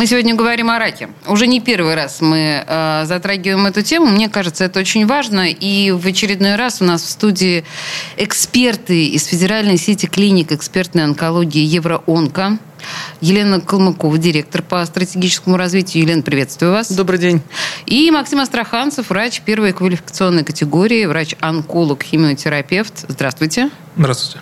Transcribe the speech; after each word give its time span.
Мы 0.00 0.06
сегодня 0.06 0.34
говорим 0.34 0.70
о 0.70 0.78
раке. 0.78 1.10
Уже 1.26 1.46
не 1.46 1.60
первый 1.60 1.94
раз 1.94 2.22
мы 2.22 2.64
э, 2.66 3.02
затрагиваем 3.04 3.66
эту 3.66 3.82
тему. 3.82 4.06
Мне 4.06 4.30
кажется, 4.30 4.64
это 4.64 4.80
очень 4.80 5.06
важно. 5.06 5.50
И 5.50 5.90
в 5.90 6.06
очередной 6.06 6.56
раз 6.56 6.80
у 6.80 6.86
нас 6.86 7.02
в 7.02 7.10
студии 7.10 7.66
эксперты 8.16 9.08
из 9.08 9.26
Федеральной 9.26 9.76
сети 9.76 10.06
клиник 10.06 10.52
экспертной 10.52 11.04
онкологии 11.04 11.60
Евроонко. 11.60 12.56
Елена 13.20 13.60
Калмыкова, 13.60 14.16
директор 14.16 14.62
по 14.62 14.82
стратегическому 14.86 15.58
развитию. 15.58 16.04
Елена, 16.04 16.22
приветствую 16.22 16.72
вас. 16.72 16.90
Добрый 16.90 17.18
день. 17.18 17.42
И 17.84 18.10
Максим 18.10 18.40
Астраханцев, 18.40 19.10
врач 19.10 19.42
первой 19.42 19.74
квалификационной 19.74 20.44
категории, 20.44 21.04
врач-онколог, 21.04 22.02
химиотерапевт. 22.04 23.04
Здравствуйте. 23.06 23.68
Здравствуйте. 24.00 24.40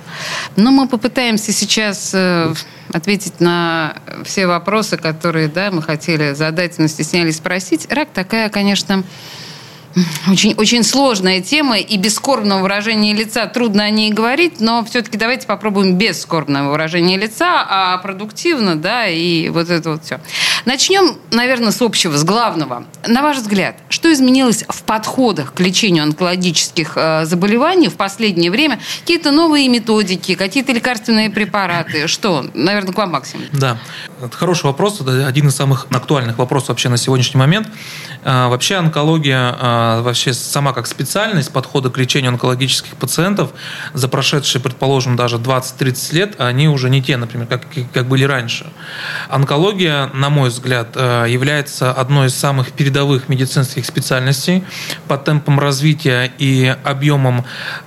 Ну, 0.55 0.71
мы 0.71 0.87
попытаемся 0.87 1.51
сейчас 1.51 2.15
э, 2.15 2.55
ответить 2.93 3.41
на 3.41 3.97
все 4.25 4.47
вопросы, 4.47 4.97
которые 4.97 5.49
да, 5.49 5.73
мы 5.73 5.83
хотели 5.83 6.33
задать, 6.35 6.79
но 6.79 6.87
стеснялись 6.87 7.39
спросить. 7.39 7.93
Рак 7.93 8.11
такая, 8.15 8.51
конечно, 8.51 9.03
очень, 10.29 10.55
очень 10.55 10.85
сложная 10.85 11.41
тема, 11.41 11.79
и 11.79 11.97
без 11.97 12.15
скорбного 12.15 12.63
выражения 12.63 13.13
лица 13.13 13.47
трудно 13.47 13.85
о 13.85 13.91
ней 13.91 14.13
говорить, 14.13 14.61
но 14.61 14.85
все-таки 14.85 15.17
давайте 15.17 15.47
попробуем 15.47 15.97
без 15.97 16.21
скорбного 16.21 16.71
выражения 16.71 17.17
лица, 17.17 17.67
а 17.69 17.99
продуктивно, 17.99 18.77
да, 18.77 19.07
и 19.07 19.49
вот 19.49 19.71
это 19.71 19.91
вот 19.91 20.05
все. 20.05 20.21
Начнем, 20.65 21.17
наверное, 21.31 21.71
с 21.71 21.81
общего, 21.81 22.17
с 22.17 22.25
главного. 22.25 22.85
На 23.07 23.23
ваш 23.23 23.39
взгляд, 23.39 23.77
что 23.89 24.13
изменилось 24.13 24.65
в 24.69 24.83
подходах 24.83 25.55
к 25.55 25.61
лечению 25.61 26.05
онкологических 26.05 26.93
э, 26.97 27.25
заболеваний 27.25 27.89
в 27.89 27.97
последнее 27.97 28.51
время? 28.51 28.81
Какие-то 29.01 29.31
новые 29.31 29.69
методики, 29.69 30.35
какие-то 30.35 30.73
лекарственные 30.73 31.31
препараты? 31.31 32.07
Что? 32.09 32.45
Наверное, 32.55 32.93
к 32.93 32.99
вам, 32.99 33.13
Максим. 33.13 33.41
Да, 33.53 33.79
это 34.23 34.37
хороший 34.37 34.65
вопрос. 34.65 35.01
Это 35.01 35.27
один 35.27 35.49
из 35.49 35.57
самых 35.57 35.87
актуальных 35.91 36.39
вопросов 36.39 36.71
вообще 36.71 36.89
на 36.89 36.97
сегодняшний 36.97 37.39
момент. 37.39 37.69
А, 38.25 38.49
вообще 38.49 38.77
онкология, 38.77 39.57
а, 39.59 39.88
вообще 39.97 40.33
сама 40.33 40.73
как 40.73 40.87
специальность 40.87 41.53
подхода 41.53 41.91
к 41.91 41.99
лечению 41.99 42.31
онкологических 42.31 42.97
пациентов 42.97 43.51
за 43.95 44.09
прошедшие, 44.09 44.63
предположим, 44.63 45.17
даже 45.17 45.37
20-30 45.37 46.15
лет, 46.15 46.35
они 46.39 46.69
уже 46.69 46.91
не 46.91 47.03
те, 47.03 47.17
например, 47.17 47.47
как, 47.47 47.63
как 47.93 48.07
были 48.07 48.25
раньше. 48.25 48.67
Онкология, 49.29 50.11
на 50.15 50.31
мой 50.31 50.51
взгляд, 50.51 50.91
а, 50.95 51.25
является 51.27 51.93
одной 51.93 52.29
из 52.29 52.35
самых 52.35 52.73
передовых 52.73 53.29
медицинских 53.29 53.87
специальностей 53.87 54.65
по 55.07 55.17
темпам 55.19 55.59
развития 55.59 56.33
и 56.39 56.75
объемам, 56.85 57.45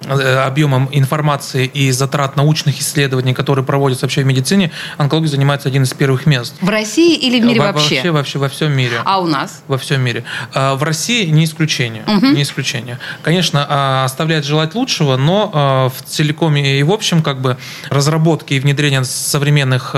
объемам 0.08 0.90
информации 0.92 1.66
и 1.66 1.92
затрат 1.92 2.36
научных 2.36 2.80
исследований, 2.80 3.34
которые 3.34 3.66
проводятся 3.66 4.06
вообще 4.06 4.24
в 4.24 4.26
медицине. 4.26 4.72
Онкология 4.98 5.30
занимается 5.30 5.70
один 5.70 5.84
из 5.84 5.94
первых 5.94 6.26
мест. 6.26 6.56
В 6.62 6.70
России 6.70 7.16
или 7.16 7.40
в 7.40 7.46
мире 7.46 7.60
во, 7.60 7.68
вообще? 7.68 7.96
Вообще, 7.96 8.12
вообще 8.12 8.40
во 8.40 8.50
всем 8.50 8.72
мире. 8.72 9.02
А 9.06 9.20
у 9.20 9.28
нас? 9.28 9.64
Во 9.68 9.78
всем 9.78 10.02
мире. 10.02 10.24
А, 10.54 10.76
в 10.76 10.84
России 10.84 11.26
не 11.26 11.46
исключение. 11.46 11.81
Угу. 11.90 12.28
Не 12.28 12.44
исключение. 12.44 13.00
Конечно, 13.24 13.66
а, 13.68 14.06
оставляет 14.06 14.46
желать 14.46 14.76
лучшего, 14.76 15.18
но 15.18 15.52
а, 15.54 15.90
в 15.90 16.04
целиком 16.04 16.56
и 16.56 16.84
в 16.84 16.92
общем 16.92 17.24
как 17.24 17.42
бы 17.42 17.58
разработки 17.90 18.54
и 18.54 18.60
внедрение 18.60 19.04
современных 19.04 19.96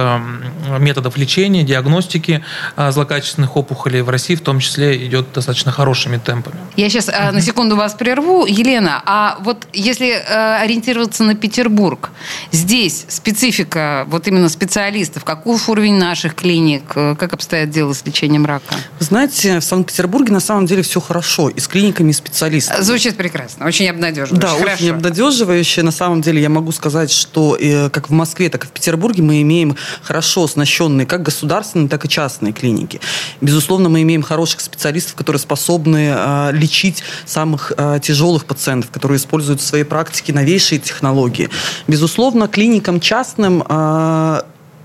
методов 0.80 1.18
лечения, 1.18 1.64
диагностики 1.64 2.44
злокачественных 2.78 3.58
опухолей 3.58 4.02
в 4.02 4.10
России 4.10 4.36
в 4.36 4.42
том 4.42 4.60
числе 4.60 5.06
идет 5.06 5.34
достаточно 5.34 5.72
хорошими 5.72 6.18
темпами. 6.18 6.58
Я 6.76 6.90
сейчас 6.90 7.08
угу. 7.08 7.34
на 7.34 7.42
секунду 7.42 7.76
вас 7.76 7.94
прерву. 7.94 8.46
Елена, 8.46 9.02
а 9.06 9.38
вот 9.42 9.68
если 9.74 10.12
ориентироваться 10.12 11.24
на 11.24 11.36
Петербург, 11.36 12.12
здесь 12.52 13.06
специфика 13.10 14.06
вот 14.08 14.28
именно 14.28 14.50
специалистов, 14.50 15.24
каков 15.24 15.70
уровень 15.70 15.96
наших 15.96 16.36
клиник, 16.36 16.84
как 16.94 17.34
обстоят 17.34 17.70
дела 17.70 17.94
с 17.94 18.06
лечением 18.06 18.46
рака? 18.46 18.76
Знаете, 19.00 19.60
в 19.60 19.64
Санкт-Петербурге 19.64 20.34
на 20.34 20.40
самом 20.40 20.66
деле 20.66 20.82
все 20.84 21.00
хорошо. 21.00 21.50
И 21.50 21.60
с 21.60 21.68
клиниками, 21.74 22.12
и 22.12 22.14
специалистами. 22.14 22.84
Звучит 22.84 23.18
прекрасно. 23.18 23.66
Очень 23.66 23.90
обнадеживающе. 23.90 24.40
Да, 24.40 24.50
хорошо. 24.50 24.74
очень 24.74 24.90
обнадеживающе. 24.92 25.82
На 25.82 25.92
самом 25.92 26.22
деле 26.22 26.40
я 26.40 26.50
могу 26.50 26.72
сказать, 26.72 27.10
что 27.10 27.58
э, 27.60 27.90
как 27.90 28.10
в 28.10 28.14
Москве, 28.14 28.50
так 28.50 28.66
и 28.66 28.68
в 28.68 28.70
Петербурге 28.70 29.24
мы 29.24 29.42
имеем 29.42 29.76
хорошо 30.04 30.44
оснащенные 30.44 31.08
как 31.08 31.24
государственные, 31.24 31.90
так 31.90 32.06
и 32.06 32.08
частные 32.08 32.54
клиники. 32.54 33.02
Безусловно, 33.42 33.90
мы 33.90 34.04
имеем 34.04 34.22
хороших 34.22 34.62
специалистов, 34.62 35.16
которые 35.16 35.40
способны 35.40 36.14
э, 36.16 36.52
лечить 36.54 37.04
самых 37.26 37.74
э, 37.76 38.00
тяжелых 38.04 38.46
пациентов, 38.46 38.92
которые 38.92 39.18
используют 39.18 39.60
в 39.60 39.66
своей 39.66 39.84
практике 39.84 40.32
новейшие 40.32 40.78
технологии. 40.78 41.50
Безусловно, 41.88 42.48
клиникам 42.48 43.00
частным 43.00 43.64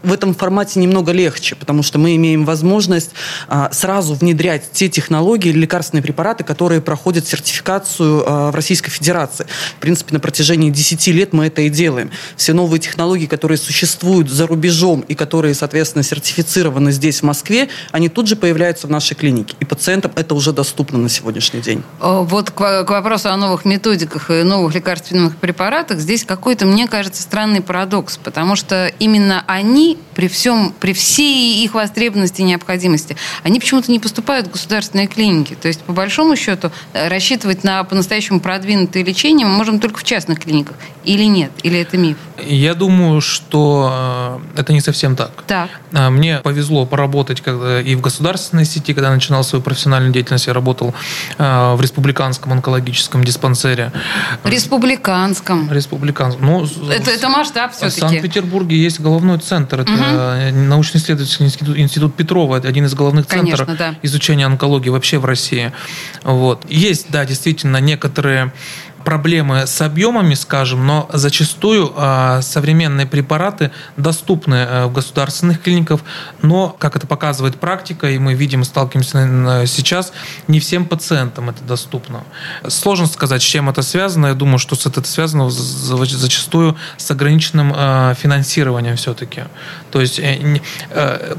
в 0.09 0.13
этом 0.13 0.35
формате 0.35 0.81
немного 0.81 1.13
легче, 1.13 1.55
потому 1.55 1.83
что 1.83 1.99
мы 1.99 2.17
имеем 2.17 2.45
возможность 2.45 3.11
а, 3.47 3.71
сразу 3.73 4.15
внедрять 4.15 4.73
те 4.73 4.89
технологии 4.89 5.51
или 5.51 5.61
лекарственные 5.61 6.03
препараты, 6.03 6.45
которые 6.45 6.81
проходят 6.81 7.27
сертификацию 7.27 8.25
а, 8.27 8.51
в 8.51 8.55
Российской 8.55 8.91
Федерации. 8.91 9.47
В 9.77 9.81
принципе, 9.81 10.15
на 10.15 10.21
протяжении 10.21 10.71
10 10.71 11.07
лет 11.09 11.33
мы 11.33 11.47
это 11.47 11.63
и 11.63 11.69
делаем. 11.69 12.11
Все 12.37 12.53
новые 12.53 12.81
технологии, 12.81 13.27
которые 13.27 13.59
существуют 13.59 14.31
за 14.31 14.47
рубежом 14.47 15.01
и 15.01 15.15
которые, 15.15 15.55
соответственно, 15.55 16.03
сертифицированы 16.03 16.91
здесь, 16.93 17.21
в 17.21 17.23
Москве, 17.25 17.69
они 17.93 18.09
тут 18.09 18.29
же 18.29 18.37
появляются 18.37 18.87
в 18.87 18.91
нашей 18.91 19.15
клинике. 19.15 19.57
И 19.61 19.65
пациентам 19.65 20.13
это 20.15 20.35
уже 20.35 20.53
доступно 20.53 20.99
на 20.99 21.09
сегодняшний 21.09 21.61
день. 21.61 21.83
Вот 22.01 22.51
к, 22.51 22.85
к 22.85 22.91
вопросу 22.91 23.29
о 23.31 23.37
новых 23.37 23.65
методиках 23.65 24.31
и 24.31 24.43
новых 24.43 24.75
лекарственных 24.75 25.37
препаратах, 25.37 25.99
здесь 25.99 26.25
какой-то, 26.25 26.65
мне 26.65 26.87
кажется, 26.87 27.23
странный 27.23 27.61
парадокс, 27.61 28.17
потому 28.19 28.57
что 28.57 28.91
именно 28.99 29.45
они 29.47 29.98
при 30.15 30.29
всем, 30.29 30.75
при 30.79 30.93
всей 30.93 31.65
их 31.65 31.75
востребованности 31.75 32.41
и 32.41 32.45
необходимости, 32.45 33.17
они 33.43 33.61
почему-то 33.61 33.91
не 33.91 33.99
поступают 33.99 34.49
в 34.49 34.53
государственные 34.53 35.07
клиники. 35.07 35.55
То 35.55 35.69
есть, 35.69 35.83
по 35.83 35.93
большому 35.93 36.37
счету, 36.37 36.71
э, 36.93 37.09
рассчитывать 37.09 37.65
на 37.65 37.85
по-настоящему 37.85 38.41
продвинутое 38.41 39.05
лечение 39.05 39.47
мы 39.47 39.55
можем 39.55 39.81
только 39.81 39.99
в 39.99 40.05
частных 40.05 40.41
клиниках. 40.41 40.77
Или 41.05 41.25
нет? 41.25 41.53
Или 41.63 41.81
это 41.81 41.97
миф? 41.97 42.19
Я 42.47 42.75
думаю, 42.75 43.21
что 43.21 44.41
э, 44.55 44.61
это 44.61 44.73
не 44.73 44.81
совсем 44.81 45.17
так. 45.17 45.31
Так. 45.47 45.71
А, 45.93 46.11
мне 46.11 46.39
повезло 46.39 46.87
поработать 46.87 47.41
когда 47.41 47.81
и 47.81 47.95
в 47.95 48.01
государственной 48.01 48.65
сети, 48.65 48.95
когда 48.95 49.11
начинал 49.11 49.43
свою 49.45 49.63
профессиональную 49.63 50.13
деятельность, 50.13 50.47
я 50.47 50.53
работал 50.53 50.95
э, 51.39 51.75
в 51.75 51.81
республиканском 51.81 52.53
онкологическом 52.53 53.25
диспансере. 53.25 53.93
Республиканском? 54.45 55.73
Республиканском. 55.73 56.45
Ну, 56.47 56.67
это, 56.91 57.11
это 57.11 57.29
масштаб 57.29 57.73
все-таки. 57.73 57.97
В 57.97 58.01
Санкт-Петербурге 58.01 58.77
есть 58.77 59.01
головной 59.01 59.39
центр. 59.39 59.81
Это 59.81 59.93
угу. 59.93 60.59
научно-исследовательский 60.59 61.47
институт, 61.47 61.77
институт 61.77 62.15
Петрова. 62.15 62.57
Это 62.57 62.69
один 62.69 62.85
из 62.85 62.95
головных 62.95 63.27
Конечно, 63.27 63.67
центров 63.67 63.79
да. 63.79 63.95
изучения 64.03 64.47
онкологии 64.47 64.91
вообще 64.91 65.19
в 65.19 65.25
России. 65.25 65.73
Вот. 66.23 66.65
Есть, 66.69 67.11
да, 67.11 67.25
действительно, 67.25 67.79
некоторые 67.79 68.53
проблемы 69.05 69.67
с 69.67 69.81
объемами, 69.81 70.35
скажем, 70.35 70.87
но 70.87 71.09
зачастую 71.13 71.93
э, 71.97 72.41
современные 72.43 73.07
препараты 73.07 73.71
доступны 73.97 74.55
э, 74.55 74.87
в 74.87 74.93
государственных 74.93 75.63
клиниках, 75.63 76.01
но, 76.43 76.75
как 76.79 76.97
это 76.97 77.07
показывает 77.07 77.57
практика, 77.57 78.11
и 78.11 78.19
мы 78.19 78.35
видим, 78.35 78.65
сталкиваемся 78.65 79.67
сейчас, 79.67 80.13
не 80.47 80.61
всем 80.61 80.85
пациентам 80.85 81.51
это 81.51 81.63
доступно. 81.63 82.25
Сложно 82.69 83.07
сказать, 83.07 83.43
с 83.43 83.45
чем 83.45 83.69
это 83.69 83.83
связано. 83.83 84.29
Я 84.29 84.35
думаю, 84.35 84.59
что 84.59 84.77
это 84.77 85.07
связано 85.09 85.51
зачастую 85.51 86.77
с 86.97 87.11
ограниченным 87.11 87.73
э, 87.75 88.15
финансированием 88.19 88.97
все-таки. 88.97 89.43
То 89.91 90.01
есть 90.01 90.19
э, 90.19 90.61
э, 90.91 91.35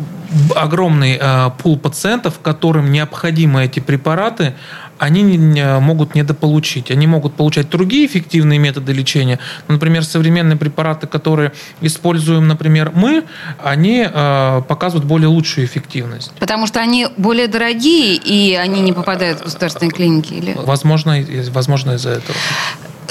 огромный 0.55 1.17
э, 1.19 1.51
пул 1.57 1.77
пациентов, 1.77 2.39
которым 2.41 2.91
необходимы 2.91 3.65
эти 3.65 3.79
препараты, 3.79 4.55
они 4.99 5.23
не, 5.23 5.79
могут 5.79 6.13
недополучить. 6.13 6.91
Они 6.91 7.07
могут 7.07 7.33
получать 7.35 7.69
другие 7.69 8.05
эффективные 8.05 8.59
методы 8.59 8.91
лечения. 8.91 9.39
Ну, 9.67 9.75
например, 9.75 10.03
современные 10.03 10.57
препараты, 10.57 11.07
которые 11.07 11.53
используем, 11.81 12.47
например, 12.47 12.91
мы, 12.93 13.23
они 13.63 14.05
э, 14.05 14.61
показывают 14.67 15.05
более 15.05 15.29
лучшую 15.29 15.65
эффективность. 15.65 16.31
Потому 16.39 16.67
что 16.67 16.79
они 16.81 17.07
более 17.17 17.47
дорогие, 17.47 18.15
и 18.15 18.55
они 18.55 18.81
не 18.81 18.93
попадают 18.93 19.39
в 19.39 19.43
государственные 19.45 19.91
клиники? 19.91 20.33
Или? 20.33 20.53
Возможно, 20.53 21.23
возможно 21.51 21.91
из-за 21.91 22.09
этого. 22.11 22.37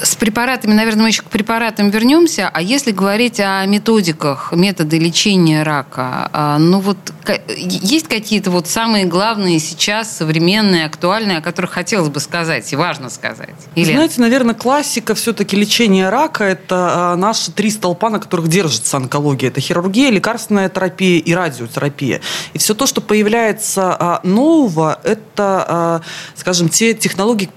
С 0.03 0.17
препаратами, 0.17 0.73
наверное, 0.73 1.03
мы 1.03 1.09
еще 1.09 1.23
к 1.23 1.27
препаратам 1.27 1.91
вернемся. 1.91 2.50
А 2.53 2.62
если 2.62 2.91
говорить 2.91 3.41
о 3.41 3.65
методиках, 3.67 4.53
методы 4.53 4.99
лечения 4.99 5.62
рака, 5.62 6.31
а, 6.33 6.59
ну 6.59 6.81
вот 6.81 6.97
есть 7.59 8.09
какие-то 8.09 8.50
вот 8.50 8.67
самые 8.67 9.05
главные 9.05 9.59
сейчас 9.59 10.17
современные, 10.17 10.87
актуальные, 10.87 11.39
о 11.39 11.41
которых 11.41 11.73
хотелось 11.73 12.09
бы 12.09 12.21
сказать 12.21 12.73
и 12.73 12.77
важно 12.77 13.11
сказать? 13.11 13.55
Или... 13.75 13.93
Знаете, 13.93 14.21
наверное, 14.21 14.55
классика 14.55 15.15
все-таки 15.15 15.56
лечения 15.56 16.09
рака– 16.09 16.45
это 16.45 17.12
а, 17.12 17.17
наши 17.17 17.50
три 17.53 17.71
столпа, 17.71 18.11
на 18.11 18.19
которых 18.19 18.49
держится 18.49 18.97
онкология. 18.97 19.49
Это 19.49 19.61
хирургия, 19.61 20.11
лекарственная 20.11 20.69
терапия 20.69 21.19
и 21.19 21.35
радиотерапия. 21.35 22.21
И 22.53 22.59
все 22.59 22.75
то, 22.75 22.87
что 22.87 23.00
появляется 23.00 23.97
а, 23.99 24.21
нового, 24.23 25.00
это, 25.03 26.03
скажем, 26.35 26.69
те 26.69 26.95
технологии, 26.95 27.50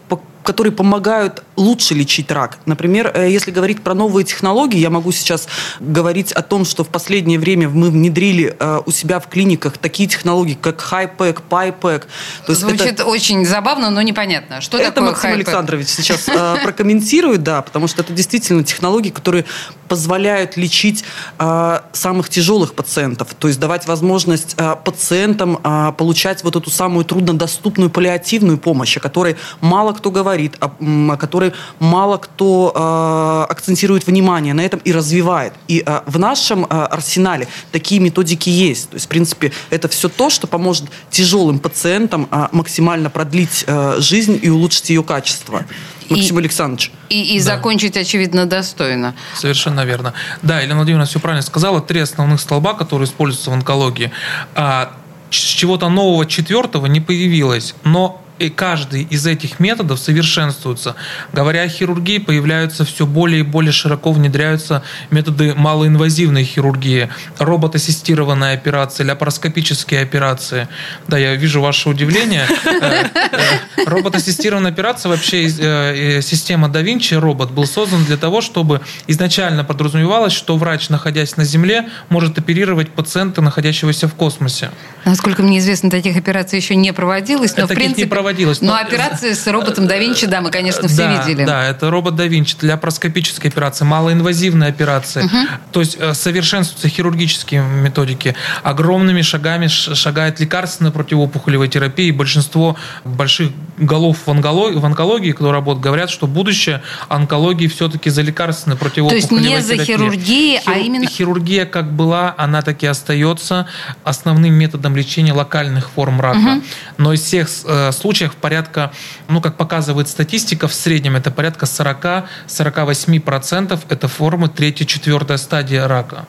которые 0.43 0.73
помогают 0.73 1.43
лучше 1.55 1.93
лечить 1.93 2.31
рак. 2.31 2.57
Например, 2.65 3.11
э, 3.13 3.29
если 3.29 3.51
говорить 3.51 3.81
про 3.81 3.93
новые 3.93 4.25
технологии, 4.25 4.79
я 4.79 4.89
могу 4.89 5.11
сейчас 5.11 5.47
говорить 5.79 6.31
о 6.31 6.41
том, 6.41 6.65
что 6.65 6.83
в 6.83 6.89
последнее 6.89 7.39
время 7.39 7.69
мы 7.69 7.89
внедрили 7.89 8.55
э, 8.59 8.81
у 8.85 8.91
себя 8.91 9.19
в 9.19 9.27
клиниках 9.27 9.77
такие 9.77 10.09
технологии, 10.09 10.57
как 10.59 10.81
HiPAC, 10.81 11.41
PyPAC. 11.49 11.99
То 12.45 12.51
есть 12.51 12.61
Звучит 12.61 12.81
это... 12.81 13.05
очень 13.05 13.45
забавно, 13.45 13.89
но 13.89 14.01
непонятно. 14.01 14.61
Что 14.61 14.77
это 14.77 14.91
такое 14.91 15.11
Максим 15.11 15.29
HiPAC? 15.29 15.33
Александрович 15.35 15.87
сейчас 15.87 16.27
э, 16.27 16.57
прокомментирует, 16.63 17.43
да, 17.43 17.61
потому 17.61 17.87
что 17.87 18.01
это 18.01 18.13
действительно 18.13 18.63
технологии, 18.63 19.09
которые 19.09 19.45
позволяют 19.87 20.55
лечить 20.55 21.03
самых 21.37 22.29
тяжелых 22.29 22.75
пациентов, 22.75 23.33
то 23.37 23.49
есть 23.49 23.59
давать 23.59 23.87
возможность 23.87 24.55
пациентам 24.85 25.57
получать 25.97 26.45
вот 26.45 26.55
эту 26.55 26.69
самую 26.69 27.03
труднодоступную 27.03 27.89
паллиативную 27.89 28.57
помощь, 28.57 28.95
о 28.95 29.01
которой 29.01 29.35
мало 29.59 29.91
кто 29.91 30.09
говорит, 30.09 30.31
о, 30.59 30.71
о 31.13 31.17
которой 31.17 31.53
мало 31.79 32.17
кто 32.17 32.71
э, 32.73 33.51
акцентирует 33.51 34.07
внимание 34.07 34.53
на 34.53 34.61
этом 34.61 34.79
и 34.83 34.91
развивает. 34.91 35.53
И 35.67 35.83
э, 35.85 36.01
в 36.05 36.19
нашем 36.19 36.65
э, 36.65 36.67
арсенале 36.67 37.47
такие 37.71 38.01
методики 38.01 38.49
есть. 38.49 38.89
То 38.89 38.95
есть, 38.95 39.05
в 39.05 39.09
принципе, 39.09 39.51
это 39.69 39.87
все 39.87 40.09
то, 40.09 40.29
что 40.29 40.47
поможет 40.47 40.85
тяжелым 41.09 41.59
пациентам 41.59 42.27
э, 42.31 42.47
максимально 42.51 43.09
продлить 43.09 43.63
э, 43.67 43.95
жизнь 43.99 44.39
и 44.41 44.49
улучшить 44.49 44.89
ее 44.89 45.03
качество. 45.03 45.65
Максим 46.09 46.37
и, 46.37 46.41
Александрович. 46.41 46.91
И, 47.09 47.35
и 47.35 47.39
да. 47.39 47.45
закончить, 47.45 47.97
очевидно, 47.97 48.45
достойно. 48.45 49.15
Совершенно 49.35 49.85
верно. 49.85 50.13
Да, 50.41 50.59
Елена 50.59 50.75
Владимировна 50.75 51.05
все 51.05 51.19
правильно 51.19 51.41
сказала. 51.41 51.81
Три 51.81 52.01
основных 52.01 52.41
столба, 52.41 52.73
которые 52.73 53.07
используются 53.07 53.49
в 53.49 53.53
онкологии. 53.53 54.11
А, 54.55 54.91
чего-то 55.29 55.89
нового 55.89 56.25
четвертого 56.25 56.85
не 56.87 56.99
появилось. 56.99 57.75
Но 57.83 58.20
и 58.41 58.49
каждый 58.49 59.03
из 59.03 59.27
этих 59.27 59.59
методов 59.59 59.99
совершенствуется. 59.99 60.95
Говоря 61.31 61.61
о 61.61 61.67
хирургии, 61.67 62.17
появляются 62.17 62.85
все 62.85 63.05
более 63.05 63.41
и 63.41 63.43
более 63.43 63.71
широко 63.71 64.11
внедряются 64.11 64.83
методы 65.11 65.53
малоинвазивной 65.53 66.43
хирургии, 66.43 67.09
робот-ассистированная 67.37 68.55
операция, 68.55 69.07
лапароскопические 69.07 70.01
операции. 70.01 70.67
Да, 71.07 71.17
я 71.17 71.35
вижу 71.35 71.61
ваше 71.61 71.89
удивление. 71.89 72.45
Э, 72.81 73.05
э, 73.13 73.85
робот-ассистированная 73.85 74.71
операция, 74.71 75.09
вообще 75.09 75.45
э, 75.45 76.21
система 76.21 76.67
да 76.67 76.81
Винчи, 76.81 77.13
робот, 77.13 77.51
был 77.51 77.67
создан 77.67 78.03
для 78.05 78.17
того, 78.17 78.41
чтобы 78.41 78.81
изначально 79.07 79.63
подразумевалось, 79.63 80.33
что 80.33 80.57
врач, 80.57 80.89
находясь 80.89 81.37
на 81.37 81.43
Земле, 81.43 81.89
может 82.09 82.39
оперировать 82.39 82.89
пациента, 82.89 83.41
находящегося 83.41 84.07
в 84.07 84.15
космосе. 84.15 84.71
Насколько 85.05 85.43
мне 85.43 85.59
известно, 85.59 85.91
таких 85.91 86.17
операций 86.17 86.57
еще 86.57 86.75
не 86.75 86.91
проводилось, 86.91 87.55
но 87.55 87.67
в 87.67 87.69
принципе 87.69 88.07
проводилось. 88.31 88.61
Но, 88.61 88.73
но 88.73 88.79
операции 88.79 89.33
с 89.33 89.47
роботом 89.47 89.87
да 89.87 89.97
Винчи, 89.97 90.27
да, 90.27 90.41
мы, 90.41 90.51
конечно, 90.51 90.87
все 90.87 91.07
да, 91.07 91.23
видели. 91.23 91.45
Да, 91.45 91.67
это 91.67 91.89
робот 91.89 92.15
да 92.15 92.25
Винчи 92.25 92.55
для 92.59 92.77
проскопической 92.77 93.49
операции, 93.49 93.85
малоинвазивной 93.85 94.67
операции. 94.67 95.23
Угу. 95.23 95.37
То 95.71 95.79
есть 95.81 95.97
э, 95.99 96.13
совершенствуются 96.13 96.87
хирургические 96.89 97.61
методики. 97.61 98.35
Огромными 98.63 99.21
шагами 99.21 99.67
шагает 99.67 100.39
лекарственная 100.39 100.91
противоопухолевая 100.91 101.67
терапия. 101.67 102.07
И 102.07 102.11
большинство 102.11 102.75
больших 103.03 103.51
голов 103.77 104.17
в 104.25 104.31
онкологии, 104.31 104.77
в 104.77 104.85
онкологии, 104.85 105.31
кто 105.31 105.51
работает, 105.51 105.83
говорят, 105.83 106.09
что 106.09 106.27
будущее 106.27 106.81
онкологии 107.09 107.67
все-таки 107.67 108.09
за 108.09 108.21
лекарственной 108.21 108.77
противоопухолевой 108.77 109.21
терапией. 109.21 109.67
То 109.67 109.73
есть 109.73 109.77
не 109.77 109.77
за 109.77 109.85
хирургией, 109.85 110.57
а 110.57 110.61
Хиру... 110.61 110.75
а 110.75 110.79
именно... 110.79 111.07
Хирургия 111.07 111.65
как 111.65 111.91
была, 111.91 112.33
она 112.37 112.61
таки 112.61 112.85
остается 112.85 113.67
основным 114.03 114.53
методом 114.53 114.95
лечения 114.95 115.33
локальных 115.33 115.89
форм 115.89 116.21
рака. 116.21 116.37
Угу. 116.37 116.61
Но 116.97 117.13
из 117.13 117.21
всех 117.21 117.49
э, 117.65 117.91
случаев 117.91 118.20
случаях 118.21 118.35
порядка, 118.35 118.91
ну, 119.27 119.41
как 119.41 119.57
показывает 119.57 120.07
статистика, 120.07 120.67
в 120.67 120.73
среднем 120.73 121.15
это 121.15 121.31
порядка 121.31 121.65
40-48% 121.65 123.79
это 123.89 124.07
формы 124.07 124.47
3-4 124.47 125.37
стадия 125.37 125.87
рака. 125.87 126.25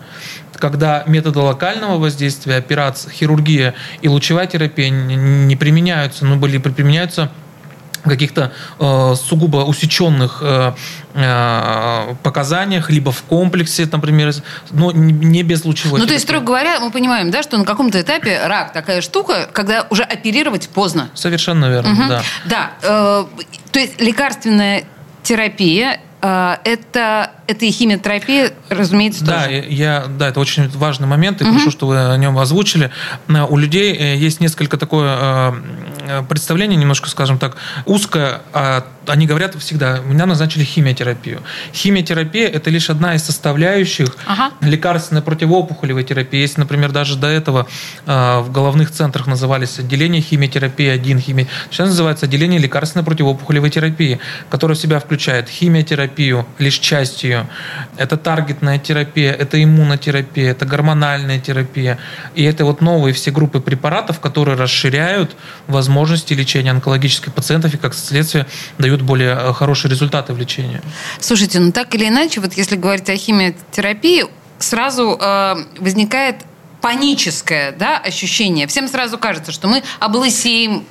Когда 0.56 1.04
методы 1.06 1.40
локального 1.40 1.98
воздействия, 1.98 2.56
операция, 2.56 3.12
хирургия 3.12 3.74
и 4.00 4.08
лучевая 4.08 4.46
терапия 4.46 4.88
не 4.88 5.56
применяются, 5.56 6.24
но 6.24 6.36
были 6.36 6.56
применяются 6.58 7.30
каких-то 8.02 8.52
э, 8.78 9.14
сугубо 9.14 9.58
усеченных 9.58 10.38
э, 10.42 10.72
э, 11.14 12.14
показаниях, 12.22 12.90
либо 12.90 13.12
в 13.12 13.22
комплексе, 13.22 13.88
например, 13.90 14.32
но 14.70 14.92
не 14.92 15.42
без 15.42 15.64
лучевой. 15.64 16.00
Ну, 16.00 16.06
то 16.06 16.12
есть, 16.12 16.24
строго 16.24 16.44
говоря, 16.44 16.80
мы 16.80 16.90
понимаем, 16.90 17.30
да, 17.30 17.42
что 17.42 17.58
на 17.58 17.64
каком-то 17.64 18.00
этапе 18.00 18.40
рак 18.46 18.72
такая 18.72 19.00
штука, 19.00 19.48
когда 19.52 19.86
уже 19.90 20.02
оперировать 20.02 20.68
поздно. 20.68 21.10
Совершенно 21.14 21.66
верно, 21.66 21.92
угу. 21.92 22.02
да. 22.08 22.22
Да, 22.44 22.70
э, 22.82 23.24
то 23.70 23.78
есть 23.78 24.00
лекарственная 24.00 24.84
терапия 25.22 26.00
это 26.22 27.30
это 27.52 27.66
и 27.66 27.70
химиотерапия, 27.70 28.52
разумеется, 28.70 29.24
да, 29.24 29.44
тоже. 29.44 29.64
Я, 29.68 30.06
да, 30.08 30.28
это 30.28 30.40
очень 30.40 30.68
важный 30.70 31.06
момент, 31.06 31.40
и 31.40 31.44
угу. 31.44 31.52
хорошо, 31.52 31.70
что 31.70 31.86
вы 31.86 31.98
о 31.98 32.16
нем 32.16 32.38
озвучили. 32.38 32.90
Э, 33.28 33.42
у 33.48 33.56
людей 33.56 33.94
э, 33.94 34.16
есть 34.16 34.40
несколько 34.40 34.78
такое 34.78 35.52
э, 36.08 36.22
представление, 36.28 36.78
немножко, 36.78 37.08
скажем 37.08 37.38
так, 37.38 37.56
узкое. 37.84 38.40
А 38.52 38.86
они 39.06 39.26
говорят 39.26 39.54
всегда, 39.56 39.98
меня 39.98 40.26
назначили 40.26 40.64
химиотерапию. 40.64 41.42
Химиотерапия– 41.74 42.48
это 42.52 42.70
лишь 42.70 42.88
одна 42.88 43.16
из 43.16 43.24
составляющих 43.24 44.16
ага. 44.26 44.52
лекарственной 44.60 45.22
противоопухолевой 45.22 46.04
терапии. 46.04 46.40
Если, 46.40 46.60
например, 46.60 46.92
даже 46.92 47.16
до 47.16 47.26
этого 47.26 47.66
в 48.06 48.46
головных 48.50 48.92
центрах 48.92 49.26
назывались 49.26 49.80
отделение 49.80 50.22
химиотерапии 50.22 50.86
1, 50.86 51.18
химия... 51.18 51.48
сейчас 51.70 51.88
называется 51.88 52.26
отделение 52.26 52.60
лекарственной 52.60 53.04
противоопухолевой 53.04 53.70
терапии, 53.70 54.20
которое 54.50 54.74
в 54.74 54.78
себя 54.78 55.00
включает 55.00 55.48
химиотерапию, 55.48 56.11
лишь 56.58 56.78
частью 56.78 57.30
ее. 57.30 57.46
Это 57.96 58.16
таргетная 58.16 58.78
терапия, 58.78 59.32
это 59.32 59.62
иммунотерапия, 59.62 60.50
это 60.50 60.64
гормональная 60.66 61.40
терапия. 61.40 61.98
И 62.34 62.44
это 62.44 62.64
вот 62.64 62.80
новые 62.80 63.12
все 63.14 63.30
группы 63.30 63.60
препаратов, 63.60 64.20
которые 64.20 64.56
расширяют 64.56 65.36
возможности 65.66 66.34
лечения 66.34 66.70
онкологических 66.70 67.32
пациентов 67.32 67.74
и, 67.74 67.76
как 67.76 67.94
следствие, 67.94 68.46
дают 68.78 69.02
более 69.02 69.34
э, 69.34 69.52
хорошие 69.52 69.90
результаты 69.90 70.32
в 70.32 70.38
лечении. 70.38 70.80
Слушайте, 71.20 71.60
ну 71.60 71.72
так 71.72 71.94
или 71.94 72.08
иначе, 72.08 72.40
вот 72.40 72.54
если 72.54 72.76
говорить 72.76 73.08
о 73.10 73.16
химиотерапии, 73.16 74.24
сразу 74.58 75.18
э, 75.20 75.54
возникает 75.78 76.36
паническое 76.80 77.72
да, 77.72 77.98
ощущение. 77.98 78.66
Всем 78.66 78.88
сразу 78.88 79.16
кажется, 79.16 79.52
что 79.52 79.68
мы 79.68 79.82
облысеем, 80.00 80.84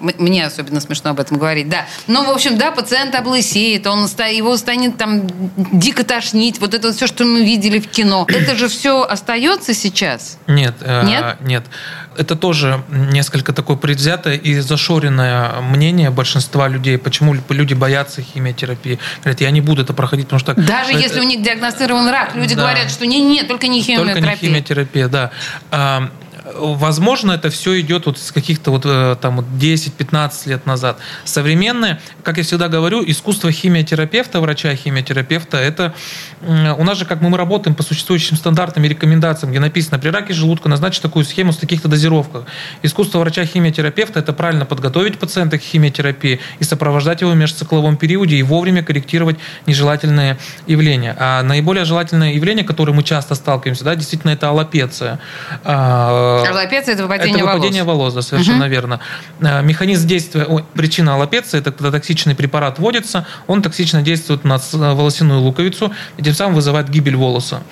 мне 0.00 0.44
особенно 0.44 0.80
смешно 0.80 1.10
об 1.10 1.20
этом 1.20 1.38
говорить, 1.38 1.68
да. 1.68 1.86
Ну, 2.06 2.24
в 2.24 2.30
общем, 2.30 2.58
да, 2.58 2.70
пациент 2.70 3.14
облысеет, 3.14 3.86
он, 3.86 4.06
его 4.06 4.56
станет 4.56 4.96
там 4.96 5.22
дико 5.56 6.04
тошнить, 6.04 6.60
вот 6.60 6.74
это 6.74 6.92
все, 6.92 7.06
что 7.06 7.24
мы 7.24 7.44
видели 7.44 7.78
в 7.78 7.88
кино. 7.88 8.26
Это 8.36 8.56
же 8.56 8.68
все 8.68 9.02
остается 9.02 9.74
сейчас? 9.74 10.38
Нет. 10.46 10.74
Э, 10.80 11.04
нет? 11.04 11.36
Нет. 11.40 11.64
Это 12.16 12.34
тоже 12.34 12.82
несколько 12.88 13.52
такое 13.52 13.76
предвзятое 13.76 14.36
и 14.36 14.58
зашоренное 14.60 15.60
мнение 15.60 16.10
большинства 16.10 16.68
людей, 16.68 16.96
почему 16.98 17.34
люди 17.48 17.74
боятся 17.74 18.22
химиотерапии. 18.22 18.98
Говорят, 19.22 19.40
я 19.40 19.50
не 19.50 19.60
буду 19.60 19.82
это 19.82 19.92
проходить, 19.92 20.26
потому 20.26 20.40
что... 20.40 20.54
Даже 20.54 20.92
это... 20.92 21.00
если 21.00 21.20
у 21.20 21.24
них 21.24 21.42
диагностирован 21.42 22.08
рак, 22.08 22.34
люди 22.34 22.54
да. 22.54 22.62
говорят, 22.62 22.90
что 22.90 23.06
не-не, 23.06 23.42
только 23.42 23.66
не 23.66 23.82
химиотерапия. 23.82 24.22
Только 24.22 24.30
не 24.30 24.36
химиотерапия, 24.36 25.08
да 25.08 25.30
возможно, 26.54 27.32
это 27.32 27.50
все 27.50 27.80
идет 27.80 28.06
вот 28.06 28.18
с 28.18 28.30
каких-то 28.32 28.70
вот 28.70 28.82
э, 28.84 29.16
там 29.20 29.40
10-15 29.40 30.48
лет 30.48 30.66
назад. 30.66 30.98
Современное, 31.24 32.00
как 32.22 32.38
я 32.38 32.44
всегда 32.44 32.68
говорю, 32.68 33.02
искусство 33.06 33.50
химиотерапевта, 33.50 34.40
врача-химиотерапевта, 34.40 35.58
это 35.58 35.94
у 36.42 36.84
нас 36.84 36.98
же, 36.98 37.04
как 37.04 37.20
мы, 37.20 37.30
мы 37.30 37.38
работаем 37.38 37.74
по 37.74 37.82
существующим 37.82 38.36
стандартам 38.36 38.84
и 38.84 38.88
рекомендациям, 38.88 39.50
где 39.50 39.60
написано 39.60 39.98
при 39.98 40.10
раке 40.10 40.34
желудка 40.34 40.68
назначить 40.68 41.02
такую 41.02 41.24
схему 41.24 41.52
с 41.52 41.56
таких-то 41.56 41.88
дозировках. 41.88 42.44
Искусство 42.82 43.18
врача-химиотерапевта– 43.20 44.18
это 44.20 44.32
правильно 44.32 44.66
подготовить 44.66 45.18
пациента 45.18 45.58
к 45.58 45.62
химиотерапии 45.62 46.40
и 46.58 46.64
сопровождать 46.64 47.20
его 47.22 47.32
в 47.32 47.36
межцикловом 47.36 47.96
периоде 47.96 48.36
и 48.36 48.42
вовремя 48.42 48.82
корректировать 48.82 49.36
нежелательные 49.66 50.38
явления. 50.66 51.16
А 51.18 51.42
наиболее 51.42 51.84
желательное 51.84 52.32
явление, 52.34 52.64
которое 52.64 52.92
мы 52.92 53.02
часто 53.02 53.34
сталкиваемся, 53.34 53.84
да, 53.84 53.94
действительно, 53.94 54.30
это 54.30 54.48
аллопеция 54.48 55.18
а, 55.64 56.35
Аллопеция– 56.44 56.94
это 56.94 57.02
выпадение, 57.04 57.36
это 57.36 57.46
выпадение 57.46 57.84
волос. 57.84 58.14
волос, 58.14 58.14
да, 58.14 58.22
совершенно 58.22 58.64
угу. 58.64 58.70
верно. 58.70 59.00
Механизм 59.40 60.06
действия, 60.06 60.44
о, 60.44 60.60
причина 60.74 61.14
аллопеции– 61.14 61.58
это 61.60 61.72
когда 61.72 61.90
токсичный 61.90 62.34
препарат 62.34 62.78
вводится, 62.78 63.26
он 63.46 63.62
токсично 63.62 64.02
действует 64.02 64.44
на 64.44 64.58
волосяную 64.72 65.40
луковицу 65.40 65.92
и 66.16 66.22
тем 66.22 66.34
самым 66.34 66.54
вызывает 66.54 66.88
гибель 66.88 67.16
волоса. 67.16 67.62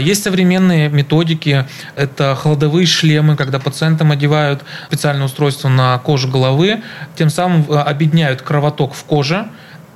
Есть 0.00 0.24
современные 0.24 0.88
методики, 0.88 1.66
это 1.94 2.34
холодовые 2.34 2.84
шлемы, 2.84 3.36
когда 3.36 3.60
пациентам 3.60 4.10
одевают 4.10 4.62
специальное 4.88 5.26
устройство 5.26 5.68
на 5.68 5.98
кожу 5.98 6.28
головы, 6.28 6.82
тем 7.14 7.30
самым 7.30 7.70
объединяют 7.70 8.42
кровоток 8.42 8.94
в 8.94 9.04
коже, 9.04 9.46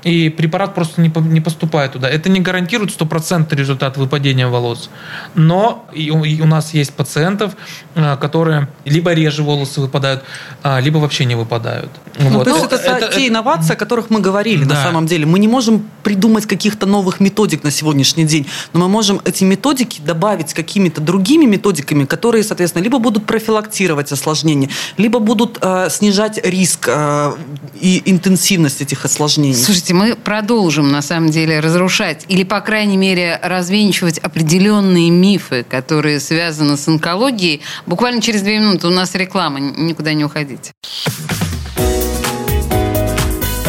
и 0.02 0.28
препарат 0.28 0.74
просто 0.74 1.00
не, 1.00 1.12
не 1.28 1.40
поступает 1.40 1.92
туда. 1.92 2.08
Это 2.08 2.28
не 2.28 2.40
гарантирует 2.40 2.92
стопроцентный 2.92 3.58
результат 3.58 3.96
выпадения 3.96 4.46
волос. 4.46 4.90
Но 5.34 5.86
и 5.92 6.10
у, 6.10 6.24
и 6.24 6.40
у 6.40 6.46
нас 6.46 6.74
есть 6.74 6.92
пациентов, 6.92 7.56
а, 7.94 8.16
которые 8.16 8.68
либо 8.84 9.12
реже 9.12 9.42
волосы 9.42 9.80
выпадают, 9.80 10.22
а, 10.62 10.80
либо 10.80 10.98
вообще 10.98 11.24
не 11.24 11.34
выпадают. 11.34 11.90
Ну, 12.18 12.30
вот. 12.30 12.44
То 12.44 12.50
есть 12.50 12.64
это, 12.66 12.76
это 12.76 13.12
те 13.12 13.28
инновации, 13.28 13.72
о 13.72 13.76
которых 13.76 14.10
мы 14.10 14.20
говорили 14.20 14.64
да. 14.64 14.74
на 14.74 14.82
самом 14.82 15.06
деле. 15.06 15.26
Мы 15.26 15.38
не 15.38 15.48
можем 15.48 15.88
придумать 16.02 16.46
каких-то 16.46 16.86
новых 16.86 17.20
методик 17.20 17.64
на 17.64 17.70
сегодняшний 17.70 18.24
день, 18.24 18.46
но 18.72 18.80
мы 18.80 18.88
можем 18.88 19.20
эти 19.24 19.44
методики 19.44 20.00
добавить 20.00 20.54
какими-то 20.54 21.00
другими 21.00 21.46
методиками, 21.46 22.04
которые, 22.04 22.44
соответственно, 22.44 22.82
либо 22.82 22.98
будут 22.98 23.26
профилактировать 23.26 24.12
осложнения, 24.12 24.70
либо 24.96 25.18
будут 25.18 25.58
э, 25.60 25.88
снижать 25.90 26.38
риск 26.44 26.88
э, 26.88 27.32
и 27.80 28.02
интенсивность 28.06 28.80
этих 28.82 29.04
осложнений. 29.04 29.56
Слушайте, 29.56 29.85
мы 29.92 30.16
продолжим, 30.16 30.90
на 30.90 31.02
самом 31.02 31.30
деле, 31.30 31.60
разрушать 31.60 32.24
или, 32.28 32.44
по 32.44 32.60
крайней 32.60 32.96
мере, 32.96 33.38
развенчивать 33.42 34.18
определенные 34.18 35.10
мифы, 35.10 35.64
которые 35.68 36.20
связаны 36.20 36.76
с 36.76 36.88
онкологией. 36.88 37.62
Буквально 37.86 38.20
через 38.20 38.42
две 38.42 38.58
минуты 38.58 38.86
у 38.86 38.90
нас 38.90 39.14
реклама. 39.14 39.60
Никуда 39.60 40.12
не 40.14 40.24
уходите. 40.24 40.72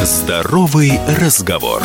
Здоровый 0.03 0.99
разговор. 1.19 1.83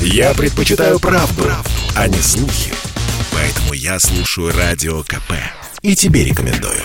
Я 0.00 0.32
предпочитаю 0.32 0.98
правду, 0.98 1.44
а 1.94 2.08
не 2.08 2.18
слухи. 2.18 2.72
Поэтому 3.32 3.74
я 3.74 4.00
слушаю 4.00 4.50
Радио 4.56 5.02
КП. 5.02 5.32
И 5.82 5.94
тебе 5.94 6.24
рекомендую. 6.24 6.80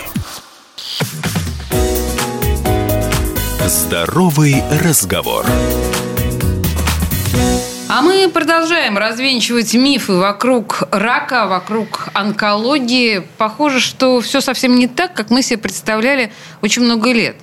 Здоровый 3.68 4.64
разговор. 4.84 5.44
А 7.90 8.02
мы 8.04 8.30
продолжаем 8.30 8.96
развенчивать 8.96 9.74
мифы 9.74 10.14
вокруг 10.14 10.84
рака, 10.92 11.48
вокруг 11.48 12.05
онкологии. 12.16 13.24
Похоже, 13.38 13.80
что 13.80 14.22
все 14.22 14.40
совсем 14.40 14.76
не 14.76 14.88
так, 14.88 15.14
как 15.14 15.30
мы 15.30 15.42
себе 15.42 15.58
представляли 15.58 16.32
очень 16.62 16.82
много 16.84 17.12
лет. 17.12 17.36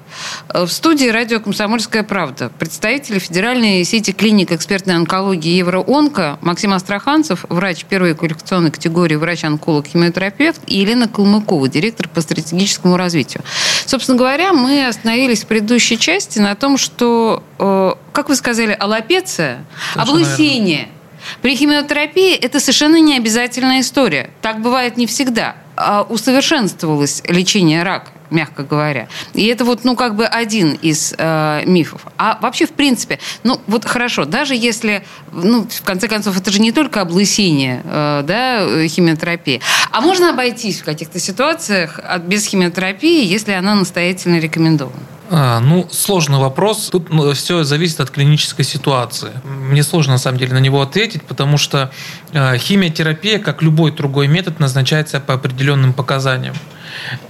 В 0.53 0.69
студии 0.69 1.09
радио 1.09 1.41
«Комсомольская 1.41 2.03
правда» 2.03 2.51
представители 2.59 3.19
Федеральной 3.19 3.85
сети 3.85 4.13
клиник 4.13 4.51
экспертной 4.51 4.97
онкологии 4.97 5.57
«Евроонко» 5.57 6.39
Максим 6.41 6.73
Астраханцев, 6.73 7.45
врач 7.49 7.85
первой 7.85 8.15
квалификационной 8.15 8.71
категории, 8.71 9.17
врач-онколог, 9.17 9.87
химиотерапевт, 9.87 10.61
и 10.67 10.79
Елена 10.79 11.07
Калмыкова, 11.07 11.69
директор 11.69 12.09
по 12.09 12.23
стратегическому 12.23 12.97
развитию. 12.97 13.43
Собственно 13.85 14.17
говоря, 14.17 14.53
мы 14.55 14.87
остановились 14.87 15.45
в 15.45 15.47
предыдущей 15.47 15.99
части 15.99 16.39
на 16.39 16.55
том, 16.55 16.79
что, 16.79 17.43
э, 17.59 17.93
как 18.13 18.31
вы 18.31 18.37
сказали, 18.37 18.77
аллопеция, 18.79 19.65
облысение– 19.97 20.89
при 21.41 21.57
химиотерапии 21.57 22.35
это 22.35 22.61
совершенно 22.61 23.01
не 23.01 23.17
обязательная 23.17 23.81
история. 23.81 24.31
Так 24.41 24.61
бывает 24.61 24.97
не 24.97 25.07
всегда. 25.07 25.57
А 25.77 26.03
усовершенствовалось 26.03 27.23
лечение 27.29 27.83
рака 27.83 28.11
мягко 28.33 28.65
говоря. 28.65 29.09
И 29.35 29.47
это 29.47 29.65
вот, 29.65 29.85
ну, 29.85 29.95
как 29.95 30.17
бы 30.17 30.27
один 30.27 30.73
из 30.73 31.15
э, 31.17 31.63
мифов. 31.67 32.07
А 32.17 32.39
вообще, 32.41 32.67
в 32.67 32.73
принципе, 32.73 33.19
ну, 33.45 33.61
вот 33.67 33.85
хорошо, 33.85 34.25
даже 34.25 34.55
если, 34.55 35.05
ну, 35.33 35.67
в 35.69 35.83
конце 35.83 36.09
концов, 36.09 36.37
это 36.39 36.51
же 36.51 36.61
не 36.61 36.73
только 36.73 37.03
облысение, 37.03 37.83
э, 37.85 38.23
да, 38.27 38.89
химиотерапия. 38.89 39.61
А 39.91 40.01
можно 40.01 40.31
обойтись 40.31 40.81
в 40.81 40.85
каких-то 40.85 41.19
ситуациях 41.21 42.01
без 42.25 42.47
химиотерапии, 42.47 43.25
если 43.25 43.53
она 43.53 43.75
настоятельно 43.75 44.39
рекомендована? 44.39 44.97
А, 45.35 45.61
ну, 45.61 45.89
сложный 45.91 46.39
вопрос. 46.39 46.91
Тут 46.93 47.09
ну, 47.09 47.33
все 47.33 47.65
зависит 47.65 48.01
от 48.01 48.11
клинической 48.11 48.67
ситуации. 48.67 49.31
Мне 49.45 49.83
сложно, 49.83 50.13
на 50.13 50.19
самом 50.19 50.37
деле, 50.37 50.53
на 50.53 50.59
него 50.59 50.83
ответить, 50.83 51.23
потому 51.23 51.57
что 51.57 51.91
э, 52.33 52.59
химиотерапия, 52.59 53.39
как 53.39 53.63
любой 53.63 53.93
другой 53.93 54.29
метод, 54.29 54.61
назначается 54.61 55.21
по 55.21 55.33
определенным 55.33 55.95
показаниям. 55.95 56.55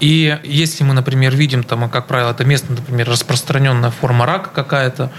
И 0.00 0.36
если 0.42 0.82
мы, 0.82 0.94
например, 0.94 1.36
видим, 1.36 1.62
там, 1.62 1.88
как 1.88 2.08
правило, 2.08 2.32
это 2.32 2.44
место, 2.44 2.72
например, 2.72 3.08
распространенная 3.08 3.92
форма 3.92 4.26
рака 4.26 4.50
какая-то, 4.50 5.12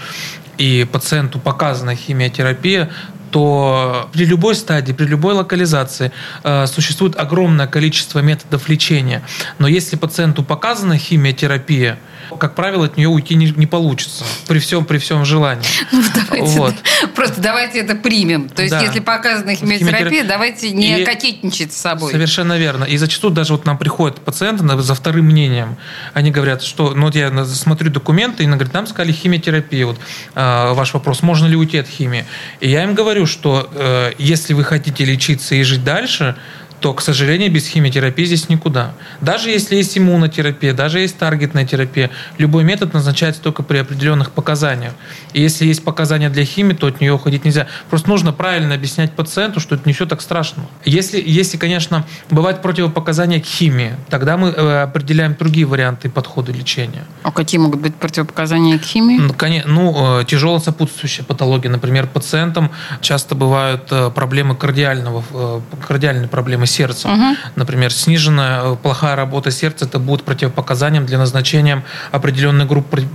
и 0.58 0.86
пациенту 0.92 1.38
показана 1.38 1.96
химиотерапия, 1.96 2.90
то 3.34 4.08
при 4.12 4.26
любой 4.26 4.54
стадии, 4.54 4.92
при 4.92 5.06
любой 5.06 5.34
локализации 5.34 6.12
э, 6.44 6.68
существует 6.68 7.18
огромное 7.18 7.66
количество 7.66 8.20
методов 8.20 8.68
лечения. 8.68 9.22
Но 9.58 9.66
если 9.66 9.96
пациенту 9.96 10.44
показана 10.44 10.98
химиотерапия, 10.98 11.98
как 12.38 12.54
правило, 12.54 12.86
от 12.86 12.96
нее 12.96 13.08
уйти 13.08 13.34
не, 13.34 13.50
не 13.50 13.66
получится 13.66 14.24
при 14.46 14.58
всем, 14.58 14.84
при 14.84 14.98
всем 14.98 15.24
желании. 15.24 15.64
Ну, 15.94 16.02
давайте, 16.14 16.58
вот. 16.58 16.74
Просто 17.14 17.40
давайте 17.40 17.78
это 17.78 17.94
примем. 17.94 18.48
То 18.48 18.62
есть, 18.62 18.74
да. 18.74 18.80
если 18.80 19.00
показана 19.00 19.54
химиотерапия, 19.54 19.98
химиотерапия, 19.98 20.24
давайте 20.24 20.70
не 20.72 21.00
и 21.00 21.04
кокетничать 21.04 21.72
с 21.72 21.76
собой. 21.76 22.10
Совершенно 22.10 22.58
верно. 22.58 22.84
И 22.84 22.96
зачастую 22.96 23.32
даже 23.32 23.52
вот 23.52 23.64
нам 23.64 23.78
приходят 23.78 24.20
пациенты 24.20 24.66
за 24.78 24.94
вторым 24.94 25.26
мнением. 25.26 25.76
Они 26.14 26.30
говорят, 26.30 26.62
что, 26.62 26.94
ну 26.94 27.06
вот 27.06 27.14
я 27.14 27.44
смотрю 27.44 27.90
документы, 27.90 28.42
и 28.42 28.46
говорят, 28.46 28.72
нам 28.72 28.86
сказали 28.86 29.12
химиотерапия. 29.12 29.86
Вот 29.86 29.98
э, 30.34 30.72
ваш 30.72 30.94
вопрос, 30.94 31.22
можно 31.22 31.46
ли 31.46 31.56
уйти 31.56 31.78
от 31.78 31.86
химии? 31.86 32.24
И 32.60 32.68
я 32.68 32.82
им 32.82 32.94
говорю, 32.94 33.23
что 33.26 33.68
э, 33.72 34.12
если 34.18 34.54
вы 34.54 34.64
хотите 34.64 35.04
лечиться 35.04 35.54
и 35.54 35.62
жить 35.62 35.84
дальше, 35.84 36.36
то, 36.84 36.92
к 36.92 37.00
сожалению, 37.00 37.50
без 37.50 37.66
химиотерапии 37.66 38.26
здесь 38.26 38.50
никуда. 38.50 38.92
Даже 39.22 39.48
если 39.48 39.74
есть 39.74 39.96
иммунотерапия, 39.96 40.74
даже 40.74 41.00
есть 41.00 41.16
таргетная 41.16 41.64
терапия, 41.64 42.10
любой 42.36 42.62
метод 42.62 42.92
назначается 42.92 43.40
только 43.40 43.62
при 43.62 43.78
определенных 43.78 44.32
показаниях. 44.32 44.92
И 45.32 45.40
если 45.40 45.64
есть 45.64 45.82
показания 45.82 46.28
для 46.28 46.44
химии, 46.44 46.74
то 46.74 46.86
от 46.86 47.00
нее 47.00 47.14
уходить 47.14 47.46
нельзя. 47.46 47.68
Просто 47.88 48.10
нужно 48.10 48.34
правильно 48.34 48.74
объяснять 48.74 49.12
пациенту, 49.12 49.60
что 49.60 49.76
это 49.76 49.84
не 49.86 49.94
все 49.94 50.04
так 50.04 50.20
страшно. 50.20 50.64
Если, 50.84 51.22
если 51.24 51.56
конечно, 51.56 52.04
бывают 52.28 52.60
противопоказания 52.60 53.40
к 53.40 53.46
химии, 53.46 53.94
тогда 54.10 54.36
мы 54.36 54.50
э, 54.50 54.82
определяем 54.82 55.34
другие 55.38 55.64
варианты 55.64 56.10
подхода 56.10 56.52
лечения. 56.52 57.04
А 57.22 57.32
какие 57.32 57.58
могут 57.58 57.80
быть 57.80 57.94
противопоказания 57.94 58.78
к 58.78 58.82
химии? 58.82 59.16
Ну, 59.16 59.32
конечно, 59.32 59.72
ну 59.72 60.20
э, 60.20 60.24
тяжелая 60.26 60.60
сопутствующая 60.60 61.24
патология. 61.24 61.70
Например, 61.70 62.06
пациентам 62.06 62.70
часто 63.00 63.34
бывают 63.34 63.86
э, 63.90 64.10
проблемы 64.10 64.54
кардиального, 64.54 65.62
кардиальные 65.88 66.28
проблемы 66.28 66.66
сердца. 66.74 67.08
Угу. 67.08 67.36
Например, 67.56 67.92
сниженная 67.92 68.72
э, 68.72 68.76
плохая 68.76 69.16
работа 69.16 69.50
сердца 69.50 69.84
это 69.84 69.98
будет 69.98 70.24
противопоказанием 70.24 71.06
для 71.06 71.18
назначения 71.18 71.82
определенной 72.12 72.66
группы 72.66 73.06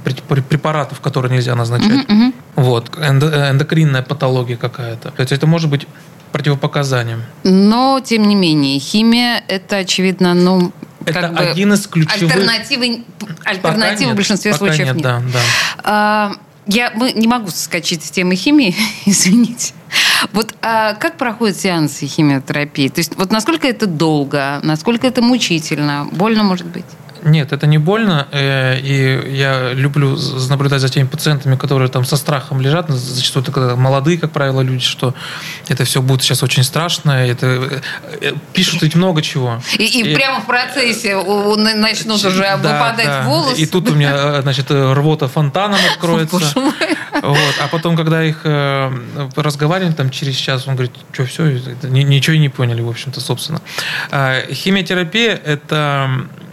препаратов, 0.50 1.00
которые 1.02 1.32
нельзя 1.32 1.56
назначать. 1.56 2.06
Угу, 2.06 2.14
угу. 2.14 2.34
Вот, 2.56 2.92
э, 2.98 3.10
эндокринная 3.52 4.02
патология 4.02 4.58
какая-то. 4.58 5.12
То 5.12 5.22
есть 5.22 5.32
это 5.32 5.48
может 5.48 5.70
быть 5.70 5.88
противопоказанием. 6.32 7.24
Но, 7.44 8.00
тем 8.04 8.28
не 8.28 8.36
менее, 8.36 8.80
химия– 8.80 9.44
это, 9.48 9.78
очевидно, 9.78 10.34
ну, 10.34 10.72
это 11.06 11.22
как 11.22 11.40
один 11.40 11.74
из 11.74 11.88
ключевых... 11.88 12.36
Альтернативы, 12.36 13.04
альтернативы 13.44 14.14
в 14.14 14.16
большинстве 14.16 14.54
случаев 14.54 14.88
нет. 14.88 14.96
нет. 14.96 15.04
Да, 15.04 15.22
да. 15.34 15.40
А, 15.84 16.32
я 16.68 16.92
мы, 16.96 17.12
не 17.14 17.28
могу 17.28 17.50
скачать 17.50 18.04
с 18.04 18.12
темы 18.12 18.36
химии, 18.36 18.76
извините. 19.06 19.74
Вот 20.34 20.54
а 20.62 20.94
как 20.94 21.18
проходят 21.18 21.58
сеансы 21.58 22.06
химиотерапии? 22.06 22.90
То 22.90 23.00
есть 23.00 23.16
вот 23.16 23.32
насколько 23.32 23.68
это 23.68 23.88
долго, 23.88 24.60
насколько 24.64 25.08
это 25.08 25.22
мучительно, 25.22 26.08
больно 26.12 26.44
может 26.44 26.68
быть? 26.68 26.86
Нет, 27.24 27.52
это 27.52 27.68
не 27.68 27.78
больно. 27.78 28.28
Э, 28.32 28.80
и 28.80 29.36
я 29.36 29.74
люблю 29.74 30.18
наблюдать 30.50 30.82
за 30.82 30.90
теми 30.90 31.08
пациентами, 31.08 31.56
которые 31.56 31.90
там 31.90 32.06
со 32.06 32.18
страхом 32.18 32.62
лежат. 32.62 32.90
Зачастую 32.90 33.44
это 33.44 33.76
молодые, 33.76 34.18
как 34.18 34.32
правило, 34.32 34.62
люди, 34.62 34.84
что 34.84 35.14
это 35.68 35.84
все 35.84 36.02
будет 36.02 36.22
сейчас 36.22 36.44
очень 36.44 36.64
страшно. 36.64 37.12
Это 37.12 37.46
э, 37.48 37.82
э, 38.22 38.34
пишут 38.54 38.82
ведь 38.82 38.96
много 38.96 39.22
чего. 39.22 39.62
И, 39.78 39.84
и, 39.84 40.12
и 40.12 40.16
прямо 40.16 40.42
в 40.42 40.46
процессе 40.46 41.16
начнут 41.16 42.24
уже 42.24 42.40
да, 42.40 42.58
выпадать 42.58 43.06
да. 43.06 43.24
волосы. 43.24 43.62
И 43.62 43.66
тут 43.66 43.90
у 43.90 43.96
меня, 43.96 44.42
значит, 44.42 44.72
рвота 44.72 45.28
фонтаном 45.28 45.80
откроется. 45.92 46.40
Вот. 47.22 47.56
А 47.62 47.68
потом, 47.72 47.96
когда 47.96 48.24
их 48.24 48.42
разговариваем 49.36 49.94
там 49.94 50.10
через 50.10 50.36
час, 50.36 50.68
он 50.68 50.76
говорит, 50.76 50.94
что 51.12 51.26
все, 51.26 51.60
ничего 51.84 52.36
и 52.36 52.40
не 52.40 52.50
поняли, 52.50 52.82
в 52.82 52.90
общем-то, 52.90 53.20
собственно. 53.22 53.62
А, 54.12 54.42
химиотерапия– 54.52 55.40
это 55.46 56.10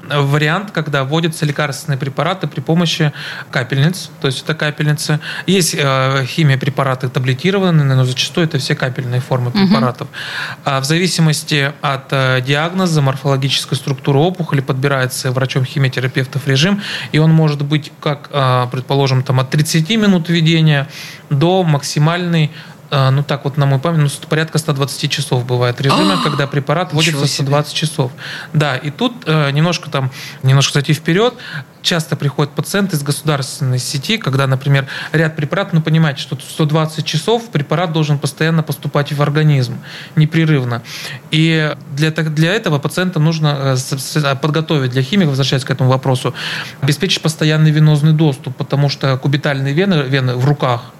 вариант, 0.08 0.70
когда 0.70 1.04
вводятся 1.04 1.46
лекарственные 1.46 1.98
препараты 1.98 2.46
при 2.46 2.60
помощи 2.60 3.12
капельниц, 3.50 4.10
то 4.20 4.26
есть 4.26 4.42
это 4.42 4.54
капельницы. 4.54 5.20
Есть 5.46 5.74
э, 5.78 6.24
химия 6.26 6.58
препараты 6.58 7.08
таблетированные, 7.08 7.84
но 7.84 8.04
зачастую 8.04 8.46
это 8.46 8.58
все 8.58 8.74
капельные 8.74 9.20
формы 9.20 9.50
препаратов. 9.50 10.08
Угу. 10.08 10.16
А 10.64 10.80
в 10.80 10.84
зависимости 10.84 11.72
от 11.80 12.12
э, 12.12 12.40
диагноза, 12.40 13.02
морфологической 13.02 13.76
структуры 13.76 14.18
опухоли 14.18 14.60
подбирается 14.60 15.30
врачом-химиотерапевтов 15.32 16.46
режим, 16.46 16.82
и 17.12 17.18
он 17.18 17.32
может 17.32 17.62
быть 17.62 17.92
как, 18.00 18.28
э, 18.32 18.66
предположим, 18.70 19.22
там 19.22 19.40
от 19.40 19.50
30 19.50 19.90
минут 19.96 20.28
введения 20.28 20.88
до 21.30 21.62
максимальной 21.62 22.50
ну 22.90 23.22
так 23.22 23.44
вот 23.44 23.56
на 23.56 23.66
мой 23.66 23.78
память, 23.78 24.00
ну, 24.00 24.28
порядка 24.28 24.58
120 24.58 25.10
часов 25.10 25.44
бывает 25.44 25.80
режима, 25.80 26.20
а, 26.20 26.22
когда 26.22 26.46
препарат 26.46 26.92
вводится 26.92 27.26
120 27.26 27.74
часов. 27.74 28.12
Да, 28.52 28.76
и 28.76 28.90
тут 28.90 29.12
э, 29.26 29.50
немножко 29.50 29.90
там, 29.90 30.10
немножко 30.42 30.74
зайти 30.74 30.92
вперед, 30.92 31.34
часто 31.82 32.16
приходят 32.16 32.52
пациенты 32.52 32.96
из 32.96 33.02
государственной 33.02 33.78
сети, 33.78 34.18
когда, 34.18 34.46
например, 34.46 34.86
ряд 35.12 35.36
препаратов, 35.36 35.72
ну, 35.74 35.82
понимаете, 35.82 36.20
что 36.20 36.36
120 36.36 37.04
часов 37.04 37.48
препарат 37.50 37.92
должен 37.92 38.18
постоянно 38.18 38.62
поступать 38.62 39.12
в 39.12 39.22
организм, 39.22 39.78
непрерывно. 40.16 40.82
И 41.30 41.74
для, 41.92 42.10
для 42.10 42.52
этого 42.52 42.78
пациента 42.78 43.20
нужно 43.20 43.76
э, 43.76 44.34
подготовить 44.36 44.90
для 44.90 45.02
химика, 45.02 45.28
возвращаясь 45.28 45.64
к 45.64 45.70
этому 45.70 45.90
вопросу, 45.90 46.34
обеспечить 46.80 47.22
постоянный 47.22 47.70
венозный 47.70 48.12
доступ, 48.12 48.56
потому 48.56 48.88
что 48.88 49.16
кубитальные 49.16 49.72
вены, 49.72 50.02
вены 50.02 50.34
в 50.34 50.44
руках, 50.44 50.92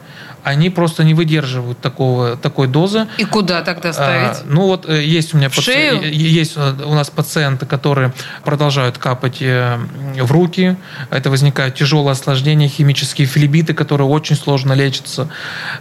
они 0.47 0.71
просто 0.71 1.03
не 1.03 1.13
выдерживают 1.13 1.81
такого, 1.81 2.37
такой 2.37 2.69
дозы. 2.69 3.09
И 3.19 3.25
куда 3.25 3.63
тогда 3.63 3.93
ставить? 3.93 4.39
А, 4.39 4.43
ну 4.47 4.67
вот 4.69 4.89
э, 4.89 5.05
есть 5.05 5.35
у 5.35 5.39
меня 5.39 5.51
шею? 5.51 6.01
есть 6.09 6.53
э, 6.55 6.85
у 6.85 6.95
нас 6.95 7.11
пациенты, 7.11 7.67
которые 7.67 8.13
продолжают 8.45 8.97
капать 8.97 9.39
э, 9.41 9.77
в 10.15 10.31
руки. 10.31 10.77
Это 11.11 11.31
возникают 11.31 11.75
тяжелые 11.75 12.13
осложнения, 12.13 12.69
химические 12.69 13.27
флебиты, 13.27 13.75
которые 13.75 14.07
очень 14.07 14.37
сложно 14.37 14.73
лечатся. 14.73 15.29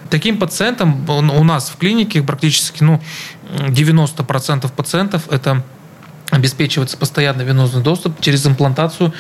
Таким 0.10 0.40
пациентам 0.40 1.08
у 1.08 1.44
нас 1.44 1.70
в 1.70 1.78
клинике 1.78 2.24
практически 2.24 2.82
ну, 2.82 3.00
90% 3.60 4.72
пациентов 4.72 5.30
это 5.30 5.62
обеспечивается 6.32 6.98
постоянно 6.98 7.44
венозный 7.44 7.84
доступ 7.84 8.20
через 8.20 8.48
имплантацию 8.48 9.14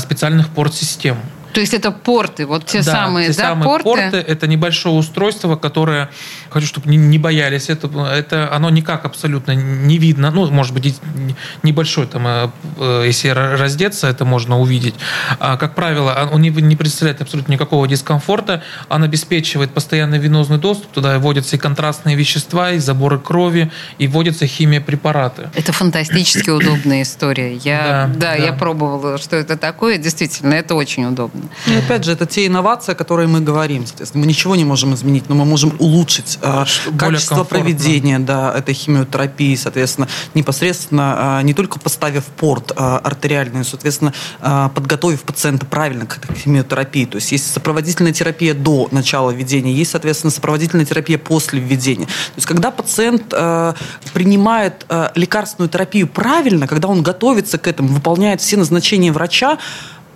специальных 0.00 0.48
порт-систем. 0.48 1.18
То 1.52 1.60
есть 1.60 1.74
это 1.74 1.90
порты, 1.90 2.46
вот 2.46 2.66
те 2.66 2.82
да, 2.82 2.92
самые, 2.92 3.28
те 3.28 3.36
да, 3.36 3.48
самые 3.48 3.64
порты? 3.64 3.84
порты. 3.84 4.16
Это 4.18 4.46
небольшое 4.46 4.94
устройство, 4.94 5.56
которое, 5.56 6.10
хочу, 6.50 6.66
чтобы 6.66 6.88
не, 6.88 6.96
не 6.96 7.18
боялись, 7.18 7.68
это, 7.68 7.88
это 8.06 8.52
оно 8.52 8.70
никак 8.70 9.04
абсолютно 9.04 9.52
не 9.52 9.98
видно. 9.98 10.30
Ну, 10.30 10.50
может 10.50 10.74
быть, 10.74 11.00
небольшой, 11.62 12.06
там, 12.06 12.26
э, 12.26 12.50
э, 12.78 13.02
если 13.06 13.28
раздеться, 13.28 14.08
это 14.08 14.24
можно 14.24 14.58
увидеть. 14.60 14.94
А, 15.38 15.56
как 15.56 15.74
правило, 15.74 16.28
он 16.32 16.42
не, 16.42 16.50
не 16.50 16.76
представляет 16.76 17.20
абсолютно 17.22 17.52
никакого 17.52 17.86
дискомфорта. 17.88 18.62
Он 18.88 19.02
обеспечивает 19.02 19.72
постоянный 19.72 20.18
венозный 20.18 20.58
доступ. 20.58 20.92
Туда 20.92 21.18
вводятся 21.18 21.56
и 21.56 21.58
контрастные 21.58 22.16
вещества, 22.16 22.72
и 22.72 22.78
заборы 22.78 23.18
крови, 23.18 23.70
и 23.98 24.06
вводятся 24.06 24.46
химия 24.46 24.80
препараты. 24.80 25.50
Это 25.54 25.72
фантастически 25.72 26.50
удобная 26.50 27.02
история. 27.02 27.56
Я, 27.56 28.10
да, 28.14 28.34
да, 28.34 28.34
я 28.34 28.52
пробовала, 28.52 29.18
что 29.18 29.36
это 29.36 29.56
такое. 29.56 29.98
Действительно, 29.98 30.54
это 30.54 30.74
очень 30.74 31.04
удобно. 31.04 31.47
И 31.66 31.74
опять 31.74 32.04
же, 32.04 32.12
это 32.12 32.26
те 32.26 32.46
инновации, 32.46 32.92
о 32.92 32.94
которых 32.94 33.28
мы 33.28 33.40
говорим. 33.40 33.86
Соответственно, 33.86 34.24
мы 34.24 34.28
ничего 34.28 34.56
не 34.56 34.64
можем 34.64 34.94
изменить, 34.94 35.28
но 35.28 35.34
мы 35.34 35.44
можем 35.44 35.74
улучшить 35.78 36.38
э, 36.42 36.64
качество 36.98 37.36
комфортно. 37.36 37.44
проведения 37.44 38.18
да, 38.18 38.52
этой 38.52 38.74
химиотерапии, 38.74 39.54
соответственно, 39.56 40.08
непосредственно 40.34 41.40
э, 41.40 41.44
не 41.44 41.54
только 41.54 41.78
поставив 41.78 42.24
порт 42.24 42.72
э, 42.72 42.74
артериальный, 42.76 43.64
соответственно, 43.64 44.12
э, 44.40 44.68
подготовив 44.74 45.22
пациента 45.22 45.66
правильно 45.66 46.06
к 46.06 46.18
этой 46.18 46.36
химиотерапии. 46.36 47.04
То 47.04 47.16
есть 47.16 47.32
есть 47.32 47.52
сопроводительная 47.52 48.12
терапия 48.12 48.54
до 48.54 48.88
начала 48.90 49.30
введения, 49.30 49.72
есть, 49.72 49.90
соответственно, 49.92 50.30
сопроводительная 50.30 50.84
терапия 50.84 51.18
после 51.18 51.60
введения. 51.60 52.06
То 52.06 52.36
есть 52.36 52.46
когда 52.46 52.70
пациент 52.70 53.32
э, 53.32 53.74
принимает 54.12 54.86
э, 54.88 55.10
лекарственную 55.14 55.68
терапию 55.68 56.06
правильно, 56.06 56.66
когда 56.66 56.88
он 56.88 57.02
готовится 57.02 57.58
к 57.58 57.66
этому, 57.66 57.88
выполняет 57.88 58.40
все 58.40 58.56
назначения 58.56 59.12
врача, 59.12 59.58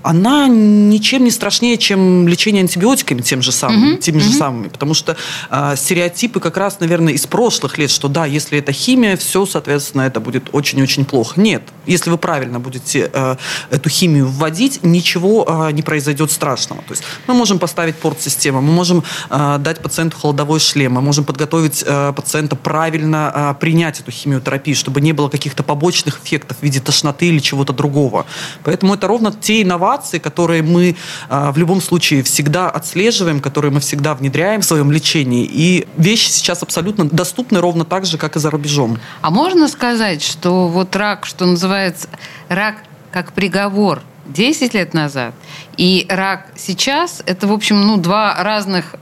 она 0.02 0.49
ничем 0.49 1.25
не 1.25 1.30
страшнее, 1.30 1.78
чем 1.78 2.28
лечение 2.28 2.61
антибиотиками 2.62 3.21
тем 3.21 3.42
же 3.42 3.52
самым, 3.52 3.92
угу, 3.92 3.99
теми 3.99 4.18
же 4.18 4.30
самыми. 4.30 4.68
Потому 4.68 4.94
что 4.94 5.16
э, 5.50 5.75
стереотипы 5.76 6.40
как 6.40 6.56
раз, 6.56 6.80
наверное, 6.80 7.12
из 7.12 7.26
прошлых 7.26 7.78
лет, 7.78 7.90
что 7.90 8.09
да, 8.09 8.26
если 8.26 8.59
это 8.59 8.73
химия, 8.73 9.16
все, 9.16 9.47
соответственно, 9.47 10.02
это 10.02 10.21
будет 10.21 10.49
очень-очень 10.52 11.04
плохо. 11.04 11.40
Нет. 11.40 11.62
Если 11.87 12.11
вы 12.11 12.18
правильно 12.18 12.61
будете 12.61 13.11
э, 13.12 13.37
эту 13.71 13.88
химию 13.88 14.26
вводить, 14.26 14.80
ничего 14.82 15.47
э, 15.49 15.73
не 15.73 15.82
произойдет 15.82 16.30
страшного. 16.30 16.82
То 16.82 16.92
есть 16.92 17.02
мы 17.26 17.35
можем 17.35 17.59
поставить 17.59 17.97
порт-систему, 17.97 18.61
мы 18.61 18.73
можем 18.73 19.04
э, 19.30 19.59
дать 19.59 19.80
пациенту 19.80 20.16
холодовой 20.18 20.61
шлем, 20.61 20.92
мы 20.92 21.02
можем 21.02 21.25
подготовить 21.25 21.85
э, 21.87 22.12
пациента 22.14 22.56
правильно 22.56 23.32
э, 23.35 23.61
принять 23.61 24.00
эту 24.00 24.11
химиотерапию, 24.11 24.76
чтобы 24.76 25.00
не 25.00 25.12
было 25.12 25.28
каких-то 25.28 25.62
побочных 25.62 26.21
эффектов 26.25 26.59
в 26.59 26.62
виде 26.62 26.80
тошноты 26.80 27.26
или 27.26 27.38
чего-то 27.38 27.73
другого. 27.73 28.27
Поэтому 28.64 28.94
это 28.94 29.07
ровно 29.07 29.33
те 29.33 29.62
инновации, 29.62 29.91
инновации, 29.92 30.18
которые 30.18 30.62
мы 30.62 30.96
а, 31.28 31.52
в 31.52 31.59
любом 31.59 31.81
случае 31.81 32.22
всегда 32.22 32.70
отслеживаем, 32.70 33.40
которые 33.40 33.70
мы 33.70 33.81
всегда 33.81 34.14
внедряем 34.14 34.61
в 34.61 34.64
своем 34.64 34.90
лечении. 34.90 35.44
И 35.44 35.87
вещи 35.96 36.31
сейчас 36.31 36.62
абсолютно 36.62 37.05
доступны 37.05 37.61
ровно 37.61 37.85
так 37.85 38.07
же, 38.07 38.18
как 38.18 38.37
и 38.37 38.40
за 38.40 38.50
рубежом. 38.50 38.98
А 39.20 39.31
можно 39.31 39.68
сказать, 39.68 40.22
что 40.22 40.68
вот 40.68 40.96
рак, 40.96 41.26
что 41.26 41.46
называется, 41.46 42.09
рак 42.48 42.76
как 43.11 43.33
приговор 43.33 44.02
10 44.26 44.74
лет 44.74 44.94
назад 44.94 45.35
и 45.76 46.07
рак 46.09 46.46
сейчас, 46.57 47.22
это, 47.26 47.46
в 47.46 47.52
общем, 47.52 47.81
ну, 47.81 47.96
два 47.96 48.42
разных 48.42 48.94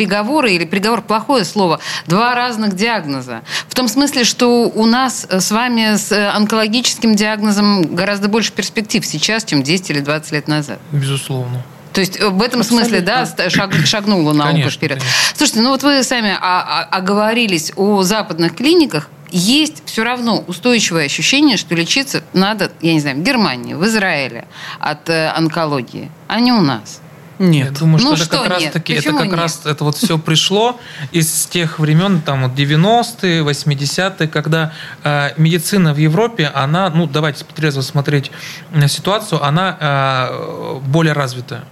приговоры, 0.00 0.54
или 0.54 0.64
приговор 0.64 1.02
плохое 1.02 1.44
слово, 1.44 1.78
два 2.06 2.34
разных 2.34 2.74
диагноза. 2.74 3.42
В 3.68 3.74
том 3.74 3.86
смысле, 3.86 4.24
что 4.24 4.62
у 4.74 4.86
нас 4.86 5.26
с 5.28 5.50
вами 5.50 5.96
с 5.96 6.10
онкологическим 6.34 7.14
диагнозом 7.14 7.82
гораздо 7.94 8.28
больше 8.28 8.50
перспектив 8.50 9.04
сейчас, 9.04 9.44
чем 9.44 9.62
10 9.62 9.90
или 9.90 10.00
20 10.00 10.32
лет 10.32 10.48
назад. 10.48 10.78
Безусловно. 10.90 11.62
То 11.92 12.00
есть 12.00 12.18
в 12.18 12.40
этом 12.40 12.62
смысле, 12.62 13.02
да, 13.02 13.28
шаг, 13.50 13.74
шагнула 13.84 14.32
наука 14.32 14.52
конечно, 14.52 14.70
вперед. 14.70 14.98
Конечно. 15.00 15.36
Слушайте, 15.36 15.60
ну 15.60 15.68
вот 15.68 15.82
вы 15.82 16.02
сами 16.02 16.34
оговорились 16.40 17.72
о 17.76 18.02
западных 18.02 18.56
клиниках. 18.56 19.10
Есть 19.30 19.82
все 19.84 20.02
равно 20.02 20.42
устойчивое 20.46 21.04
ощущение, 21.04 21.58
что 21.58 21.74
лечиться 21.74 22.22
надо, 22.32 22.72
я 22.80 22.94
не 22.94 23.00
знаю, 23.00 23.18
в 23.18 23.22
Германии, 23.22 23.74
в 23.74 23.84
Израиле 23.84 24.46
от 24.80 25.10
э, 25.10 25.28
онкологии, 25.28 26.10
а 26.26 26.40
не 26.40 26.52
у 26.52 26.62
нас. 26.62 27.00
Нет. 27.40 27.72
Я 27.72 27.78
думаю, 27.78 27.98
что 27.98 28.08
ну, 28.08 28.14
это 28.16 28.24
что 28.24 28.38
как 28.38 28.48
раз 28.50 28.64
таки, 28.64 28.92
это 28.92 29.12
как 29.12 29.24
нет? 29.24 29.34
раз 29.34 29.62
это 29.64 29.82
вот 29.82 29.96
все 29.96 30.18
пришло 30.18 30.78
из 31.10 31.46
тех 31.46 31.78
времен, 31.78 32.20
там 32.20 32.42
вот 32.42 32.52
90-е, 32.52 33.42
80-е, 33.42 34.28
когда 34.28 34.74
э, 35.02 35.30
медицина 35.38 35.94
в 35.94 35.96
Европе, 35.96 36.52
она, 36.54 36.90
ну 36.90 37.06
давайте 37.06 37.46
трезво 37.46 37.80
смотреть 37.80 38.30
на 38.72 38.88
ситуацию, 38.88 39.42
она 39.42 39.76
э, 39.80 40.80
более 40.86 41.14
развитая 41.14 41.64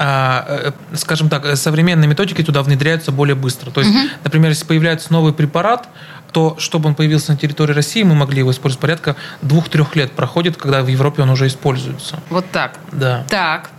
а, 0.00 0.44
э, 0.46 0.72
скажем 0.94 1.30
так, 1.30 1.56
современные 1.56 2.06
методики 2.06 2.44
туда 2.44 2.62
внедряются 2.62 3.10
более 3.10 3.34
быстро. 3.34 3.70
То 3.70 3.80
есть, 3.80 3.92
угу. 3.92 4.08
например, 4.22 4.50
если 4.50 4.64
появляется 4.64 5.12
новый 5.12 5.32
препарат, 5.32 5.88
то 6.32 6.54
чтобы 6.58 6.88
он 6.88 6.94
появился 6.94 7.32
на 7.32 7.38
территории 7.38 7.72
России, 7.72 8.02
мы 8.02 8.14
могли 8.14 8.40
его 8.40 8.50
использовать 8.50 8.80
порядка 8.80 9.16
двух-трех 9.42 9.96
лет 9.96 10.12
проходит, 10.12 10.56
когда 10.56 10.82
в 10.82 10.86
Европе 10.86 11.22
он 11.22 11.30
уже 11.30 11.46
используется. 11.46 12.20
Вот 12.30 12.48
так. 12.52 12.78
Да. 12.92 13.24
Так. 13.28 13.70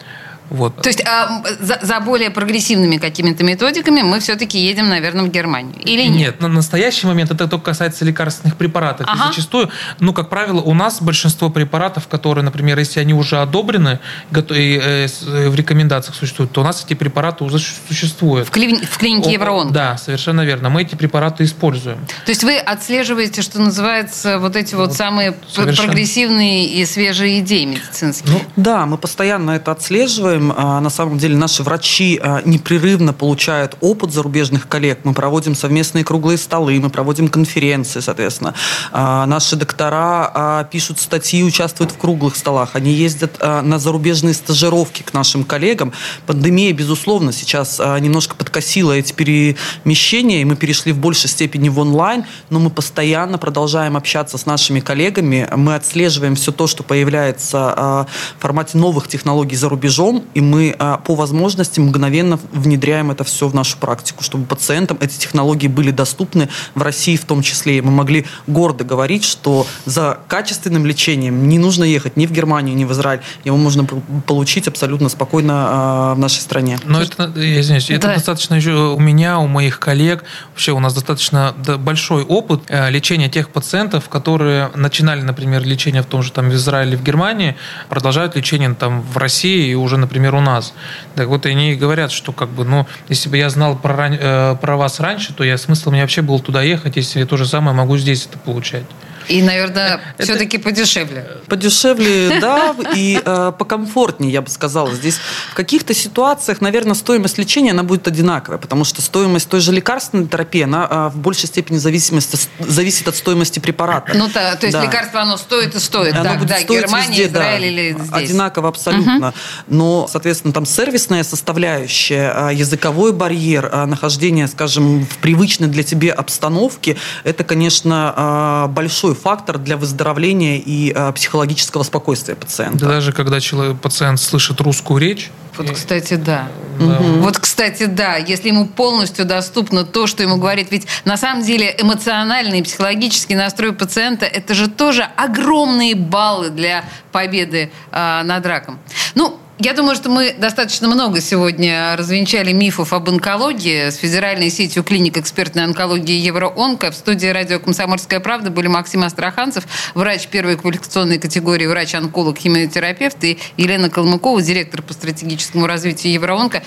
Вот. 0.49 0.81
То 0.81 0.89
есть 0.89 1.03
а, 1.05 1.43
за, 1.59 1.79
за 1.81 1.99
более 1.99 2.29
прогрессивными 2.29 2.97
какими-то 2.97 3.43
методиками 3.43 4.01
мы 4.01 4.19
все-таки 4.19 4.59
едем, 4.59 4.89
наверное, 4.89 5.25
в 5.25 5.29
Германию? 5.29 5.75
Или 5.83 6.07
нет? 6.07 6.19
Нет, 6.19 6.41
на 6.41 6.47
настоящий 6.47 7.07
момент 7.07 7.31
это 7.31 7.47
только 7.47 7.65
касается 7.65 8.05
лекарственных 8.05 8.57
препаратов. 8.57 9.07
Ага. 9.09 9.25
И 9.25 9.27
зачастую, 9.27 9.69
ну, 9.99 10.13
как 10.13 10.29
правило, 10.29 10.61
у 10.61 10.73
нас 10.73 11.01
большинство 11.01 11.49
препаратов, 11.49 12.07
которые, 12.07 12.43
например, 12.43 12.79
если 12.79 12.99
они 12.99 13.13
уже 13.13 13.37
одобрены 13.37 13.99
и 14.31 14.81
э, 14.81 15.07
в 15.49 15.55
рекомендациях 15.55 16.15
существуют, 16.15 16.51
то 16.51 16.61
у 16.61 16.63
нас 16.63 16.83
эти 16.83 16.95
препараты 16.95 17.43
уже 17.43 17.59
существуют. 17.59 18.47
В, 18.47 18.51
кли... 18.51 18.75
в 18.75 18.97
клинике 18.97 19.33
Евроон? 19.33 19.71
Да, 19.71 19.97
совершенно 19.97 20.41
верно. 20.41 20.69
Мы 20.69 20.81
эти 20.81 20.95
препараты 20.95 21.43
используем. 21.43 21.99
То 22.25 22.31
есть 22.31 22.43
вы 22.43 22.57
отслеживаете, 22.57 23.41
что 23.41 23.59
называется, 23.59 24.39
вот 24.39 24.55
эти 24.55 24.75
вот, 24.75 24.89
вот 24.89 24.97
самые 24.97 25.35
совершенно... 25.47 25.87
прогрессивные 25.87 26.65
и 26.65 26.85
свежие 26.85 27.39
идеи 27.39 27.65
медицинские? 27.65 28.33
Ну, 28.33 28.41
да, 28.55 28.85
мы 28.85 28.97
постоянно 28.97 29.51
это 29.51 29.71
отслеживаем 29.71 30.38
делаем, 30.39 30.83
на 30.83 30.89
самом 30.89 31.17
деле 31.17 31.35
наши 31.35 31.63
врачи 31.63 32.19
непрерывно 32.45 33.13
получают 33.13 33.75
опыт 33.81 34.13
зарубежных 34.13 34.67
коллег. 34.67 34.99
Мы 35.03 35.13
проводим 35.13 35.55
совместные 35.55 36.03
круглые 36.03 36.37
столы, 36.37 36.79
мы 36.79 36.89
проводим 36.89 37.27
конференции, 37.27 37.99
соответственно. 37.99 38.53
Наши 38.93 39.55
доктора 39.55 40.67
пишут 40.71 40.99
статьи, 40.99 41.43
участвуют 41.43 41.91
в 41.91 41.97
круглых 41.97 42.35
столах. 42.35 42.71
Они 42.73 42.91
ездят 42.91 43.39
на 43.41 43.79
зарубежные 43.79 44.33
стажировки 44.33 45.03
к 45.03 45.13
нашим 45.13 45.43
коллегам. 45.43 45.93
Пандемия, 46.25 46.73
безусловно, 46.73 47.31
сейчас 47.31 47.79
немножко 47.79 48.35
подкосила 48.35 48.93
эти 48.93 49.13
перемещения, 49.13 50.41
и 50.41 50.45
мы 50.45 50.55
перешли 50.55 50.91
в 50.91 50.99
большей 50.99 51.29
степени 51.29 51.69
в 51.69 51.79
онлайн, 51.79 52.25
но 52.49 52.59
мы 52.59 52.69
постоянно 52.69 53.37
продолжаем 53.37 53.97
общаться 53.97 54.37
с 54.37 54.45
нашими 54.45 54.79
коллегами. 54.79 55.47
Мы 55.55 55.75
отслеживаем 55.75 56.35
все 56.35 56.51
то, 56.51 56.67
что 56.67 56.83
появляется 56.83 58.07
в 58.37 58.41
формате 58.41 58.77
новых 58.77 59.07
технологий 59.07 59.55
за 59.55 59.69
рубежом, 59.69 60.23
и 60.33 60.41
мы 60.41 60.75
по 61.05 61.15
возможности 61.15 61.79
мгновенно 61.79 62.39
внедряем 62.51 63.11
это 63.11 63.23
все 63.23 63.47
в 63.47 63.55
нашу 63.55 63.77
практику, 63.77 64.23
чтобы 64.23 64.45
пациентам 64.45 64.97
эти 65.01 65.17
технологии 65.17 65.67
были 65.67 65.91
доступны 65.91 66.49
в 66.75 66.81
России 66.81 67.15
в 67.15 67.25
том 67.25 67.41
числе. 67.41 67.77
И 67.77 67.81
мы 67.81 67.91
могли 67.91 68.25
гордо 68.47 68.83
говорить, 68.83 69.25
что 69.25 69.65
за 69.85 70.19
качественным 70.27 70.85
лечением 70.85 71.47
не 71.47 71.57
нужно 71.57 71.83
ехать 71.83 72.17
ни 72.17 72.25
в 72.25 72.31
Германию, 72.31 72.75
ни 72.75 72.85
в 72.85 72.91
Израиль. 72.91 73.21
Его 73.43 73.57
можно 73.57 73.85
получить 74.27 74.67
абсолютно 74.67 75.09
спокойно 75.09 76.13
в 76.15 76.19
нашей 76.19 76.39
стране. 76.41 76.77
Но 76.85 77.01
это, 77.01 77.31
я 77.35 77.61
извиняюсь, 77.61 77.89
это 77.89 78.07
да. 78.07 78.13
достаточно 78.15 78.55
еще 78.55 78.93
у 78.93 78.99
меня, 78.99 79.39
у 79.39 79.47
моих 79.47 79.79
коллег, 79.79 80.23
вообще 80.51 80.71
у 80.71 80.79
нас 80.79 80.93
достаточно 80.93 81.53
большой 81.79 82.23
опыт 82.23 82.63
э, 82.67 82.89
лечения 82.89 83.29
тех 83.29 83.49
пациентов, 83.49 84.09
которые 84.09 84.71
начинали, 84.75 85.21
например, 85.21 85.63
лечение 85.63 86.01
в 86.01 86.05
том 86.05 86.23
же 86.23 86.31
там 86.31 86.49
в 86.49 86.53
Израиле, 86.53 86.97
в 86.97 87.03
Германии, 87.03 87.55
продолжают 87.89 88.35
лечение 88.35 88.73
там 88.73 89.01
в 89.01 89.17
России 89.17 89.71
и 89.71 89.75
уже, 89.75 89.97
например, 89.97 90.18
у 90.27 90.41
нас. 90.41 90.73
Так 91.15 91.27
вот, 91.27 91.45
они 91.45 91.75
говорят, 91.75 92.11
что 92.11 92.31
как 92.31 92.49
бы, 92.49 92.65
ну, 92.65 92.87
если 93.09 93.29
бы 93.29 93.37
я 93.37 93.49
знал 93.49 93.75
про, 93.75 94.09
э, 94.09 94.55
про 94.61 94.77
вас 94.77 94.99
раньше, 94.99 95.33
то 95.33 95.43
я 95.43 95.57
смысл 95.57 95.91
мне 95.91 96.01
вообще 96.01 96.21
был 96.21 96.39
туда 96.39 96.61
ехать, 96.61 96.95
если 96.95 97.23
то 97.23 97.37
же 97.37 97.45
самое 97.45 97.75
могу 97.75 97.97
здесь 97.97 98.25
это 98.25 98.37
получать. 98.37 98.85
И, 99.29 99.43
наверное, 99.43 100.01
все-таки 100.17 100.57
подешевле. 100.57 101.25
Подешевле, 101.47 102.39
да, 102.41 102.75
и 102.95 103.21
э, 103.23 103.51
покомфортнее, 103.57 104.31
я 104.33 104.41
бы 104.41 104.49
сказала. 104.49 104.91
Здесь 104.93 105.19
в 105.51 105.53
каких-то 105.53 105.93
ситуациях, 105.93 106.61
наверное, 106.61 106.95
стоимость 106.95 107.37
лечения, 107.37 107.71
она 107.71 107.83
будет 107.83 108.07
одинаковая, 108.07 108.57
потому 108.57 108.83
что 108.83 109.03
стоимость 109.03 109.47
той 109.47 109.59
же 109.59 109.71
лекарственной 109.71 110.27
терапии, 110.27 110.63
она 110.63 110.87
э, 110.89 111.09
в 111.13 111.17
большей 111.17 111.45
степени 111.47 111.77
зависимости, 111.77 112.39
зависит 112.59 113.07
от 113.07 113.15
стоимости 113.15 113.59
препарата. 113.59 114.13
Ну, 114.15 114.27
да, 114.33 114.55
то 114.55 114.65
есть 114.65 114.77
да. 114.77 114.83
лекарство, 114.83 115.21
оно 115.21 115.37
стоит 115.37 115.75
и 115.75 115.79
стоит. 115.79 116.15
Оно 116.15 116.23
так, 116.23 116.39
будет 116.39 116.49
да, 116.49 116.59
стоить 116.59 116.81
Германия, 116.81 117.07
везде, 117.09 117.27
Израиль 117.27 117.61
да, 117.61 117.67
или 117.67 117.91
здесь. 117.93 118.11
Одинаково 118.11 118.69
абсолютно. 118.69 119.29
Угу. 119.29 119.35
Но, 119.67 120.07
соответственно, 120.09 120.53
там 120.53 120.65
сервисная 120.65 121.23
составляющая, 121.23 122.49
э, 122.49 122.55
языковой 122.55 123.13
барьер, 123.13 123.69
э, 123.71 123.85
нахождение, 123.85 124.47
скажем, 124.47 125.05
в 125.05 125.17
привычной 125.17 125.67
для 125.67 125.83
тебя 125.83 126.13
обстановке, 126.13 126.97
это, 127.23 127.43
конечно, 127.43 128.67
большой 128.69 129.18
фактор 129.21 129.57
для 129.57 129.77
выздоровления 129.77 130.57
и 130.57 130.93
э, 130.95 131.11
психологического 131.13 131.83
спокойствия 131.83 132.35
пациента. 132.35 132.85
Да 132.85 132.87
даже 132.87 133.11
когда 133.11 133.39
человек, 133.39 133.79
пациент 133.79 134.19
слышит 134.19 134.61
русскую 134.61 134.99
речь. 134.99 135.29
Вот, 135.57 135.71
кстати, 135.71 136.13
да. 136.13 136.47
да. 136.79 136.85
Угу. 136.85 137.19
Вот, 137.19 137.37
кстати, 137.37 137.85
да. 137.85 138.15
Если 138.15 138.47
ему 138.47 138.65
полностью 138.65 139.25
доступно 139.25 139.83
то, 139.83 140.07
что 140.07 140.23
ему 140.23 140.37
говорит. 140.37 140.71
Ведь 140.71 140.87
на 141.05 141.17
самом 141.17 141.43
деле 141.43 141.75
эмоциональный 141.77 142.59
и 142.59 142.63
психологический 142.63 143.35
настрой 143.35 143.73
пациента 143.73 144.25
это 144.25 144.53
же 144.53 144.69
тоже 144.69 145.03
огромные 145.17 145.95
баллы 145.95 146.49
для 146.49 146.85
победы 147.11 147.71
э, 147.91 148.21
над 148.23 148.45
раком. 148.45 148.79
Ну, 149.15 149.38
я 149.59 149.73
думаю, 149.73 149.95
что 149.95 150.09
мы 150.09 150.33
достаточно 150.33 150.87
много 150.87 151.19
сегодня 151.19 151.95
развенчали 151.97 152.53
мифов 152.53 152.93
об 152.93 153.09
онкологии 153.09 153.89
с 153.89 153.97
федеральной 153.97 154.49
сетью 154.49 154.83
клиник 154.83 155.17
экспертной 155.17 155.65
онкологии 155.65 156.15
Евроонко. 156.15 156.91
В 156.91 156.95
студии 156.95 157.27
радио 157.27 157.59
«Комсомольская 157.59 158.21
правда» 158.21 158.51
были 158.51 158.67
Максим 158.67 159.03
Астраханцев, 159.03 159.65
врач 159.95 160.27
первой 160.27 160.55
квалификационной 160.55 161.19
категории, 161.19 161.65
врач-онколог, 161.67 162.37
химиотерапевт, 162.37 163.21
и 163.25 163.37
Елена 163.57 163.89
Калмыкова, 163.89 164.41
директор 164.41 164.81
по 164.81 164.93
стратегическому 164.93 165.67
развитию 165.67 166.13
Евроонко. 166.13 166.63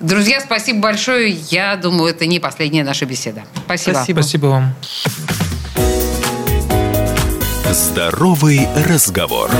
Друзья, 0.00 0.40
спасибо 0.40 0.78
большое. 0.78 1.30
Я 1.50 1.74
думаю, 1.74 2.10
это 2.10 2.24
не 2.26 2.38
последняя 2.38 2.84
наша 2.84 3.04
беседа. 3.04 3.42
Спасибо. 3.64 3.96
Спасибо, 3.96 4.20
спасибо 4.20 4.46
вам. 4.46 4.74
Здоровый 7.72 8.68
разговор. 8.86 9.50